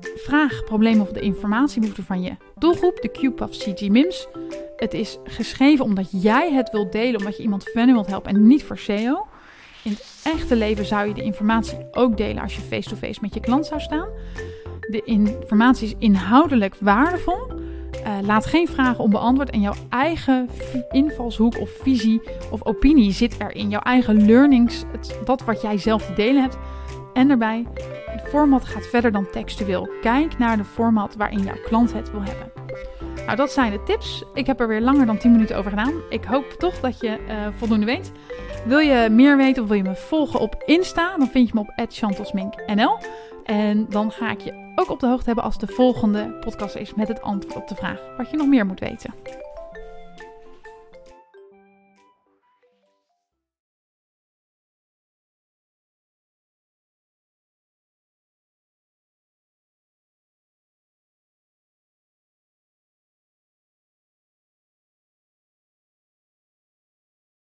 Vraag, 0.00 0.64
probleem 0.64 1.00
of 1.00 1.12
de 1.12 1.20
informatiebehoefte 1.20 2.02
van 2.02 2.22
je 2.22 2.36
doelgroep, 2.56 2.98
de 3.00 3.10
QPAF 3.10 3.50
CG 3.50 3.88
MIMS. 3.88 4.28
Het 4.76 4.94
is 4.94 5.18
geschreven 5.24 5.84
omdat 5.84 6.22
jij 6.22 6.52
het 6.52 6.70
wilt 6.70 6.92
delen, 6.92 7.18
omdat 7.18 7.36
je 7.36 7.42
iemand 7.42 7.64
verder 7.64 7.94
wilt 7.94 8.06
helpen 8.06 8.34
en 8.34 8.46
niet 8.46 8.64
voor 8.64 8.78
SEO. 8.78 9.27
In 9.88 9.94
het 9.94 10.20
echte 10.22 10.56
leven 10.56 10.86
zou 10.86 11.08
je 11.08 11.14
de 11.14 11.22
informatie 11.22 11.78
ook 11.92 12.16
delen 12.16 12.42
als 12.42 12.54
je 12.54 12.60
face-to-face 12.60 13.18
met 13.20 13.34
je 13.34 13.40
klant 13.40 13.66
zou 13.66 13.80
staan. 13.80 14.08
De 14.80 15.02
informatie 15.04 15.86
is 15.86 15.94
inhoudelijk 15.98 16.76
waardevol. 16.80 17.46
Uh, 17.48 18.18
laat 18.22 18.46
geen 18.46 18.68
vragen 18.68 19.04
onbeantwoord 19.04 19.50
en 19.50 19.60
jouw 19.60 19.74
eigen 19.88 20.48
invalshoek 20.90 21.60
of 21.60 21.70
visie 21.70 22.20
of 22.50 22.64
opinie 22.64 23.12
zit 23.12 23.34
er 23.38 23.54
in. 23.54 23.68
Jouw 23.68 23.80
eigen 23.80 24.26
learnings, 24.26 24.84
het, 24.92 25.18
dat 25.24 25.44
wat 25.44 25.62
jij 25.62 25.78
zelf 25.78 26.06
te 26.06 26.12
delen 26.12 26.42
hebt. 26.42 26.58
En 27.12 27.28
daarbij, 27.28 27.66
het 28.06 28.28
format 28.28 28.64
gaat 28.64 28.86
verder 28.86 29.12
dan 29.12 29.30
textueel. 29.30 29.88
Kijk 30.00 30.38
naar 30.38 30.56
de 30.56 30.64
format 30.64 31.16
waarin 31.16 31.42
jouw 31.42 31.60
klant 31.64 31.92
het 31.92 32.10
wil 32.10 32.22
hebben. 32.22 32.57
Nou, 33.28 33.40
dat 33.40 33.52
zijn 33.52 33.72
de 33.72 33.82
tips. 33.82 34.22
Ik 34.34 34.46
heb 34.46 34.60
er 34.60 34.68
weer 34.68 34.80
langer 34.80 35.06
dan 35.06 35.18
10 35.18 35.32
minuten 35.32 35.56
over 35.56 35.70
gedaan. 35.70 35.94
Ik 36.08 36.24
hoop 36.24 36.50
toch 36.50 36.80
dat 36.80 37.00
je 37.00 37.18
uh, 37.28 37.46
voldoende 37.56 37.86
weet. 37.86 38.12
Wil 38.64 38.78
je 38.78 39.08
meer 39.10 39.36
weten 39.36 39.62
of 39.62 39.68
wil 39.68 39.76
je 39.76 39.82
me 39.82 39.94
volgen 39.94 40.40
op 40.40 40.62
Insta? 40.64 41.16
Dan 41.16 41.28
vind 41.28 41.48
je 41.48 41.54
me 41.54 41.60
op 41.60 41.88
@chantelsmink.nl. 41.88 42.98
En 43.44 43.86
dan 43.88 44.10
ga 44.10 44.30
ik 44.30 44.40
je 44.40 44.72
ook 44.74 44.90
op 44.90 45.00
de 45.00 45.06
hoogte 45.06 45.26
hebben 45.26 45.44
als 45.44 45.58
de 45.58 45.66
volgende 45.66 46.36
podcast 46.40 46.76
is 46.76 46.94
met 46.94 47.08
het 47.08 47.22
antwoord 47.22 47.56
op 47.56 47.68
de 47.68 47.74
vraag 47.74 48.00
wat 48.16 48.30
je 48.30 48.36
nog 48.36 48.46
meer 48.46 48.66
moet 48.66 48.80
weten. 48.80 49.14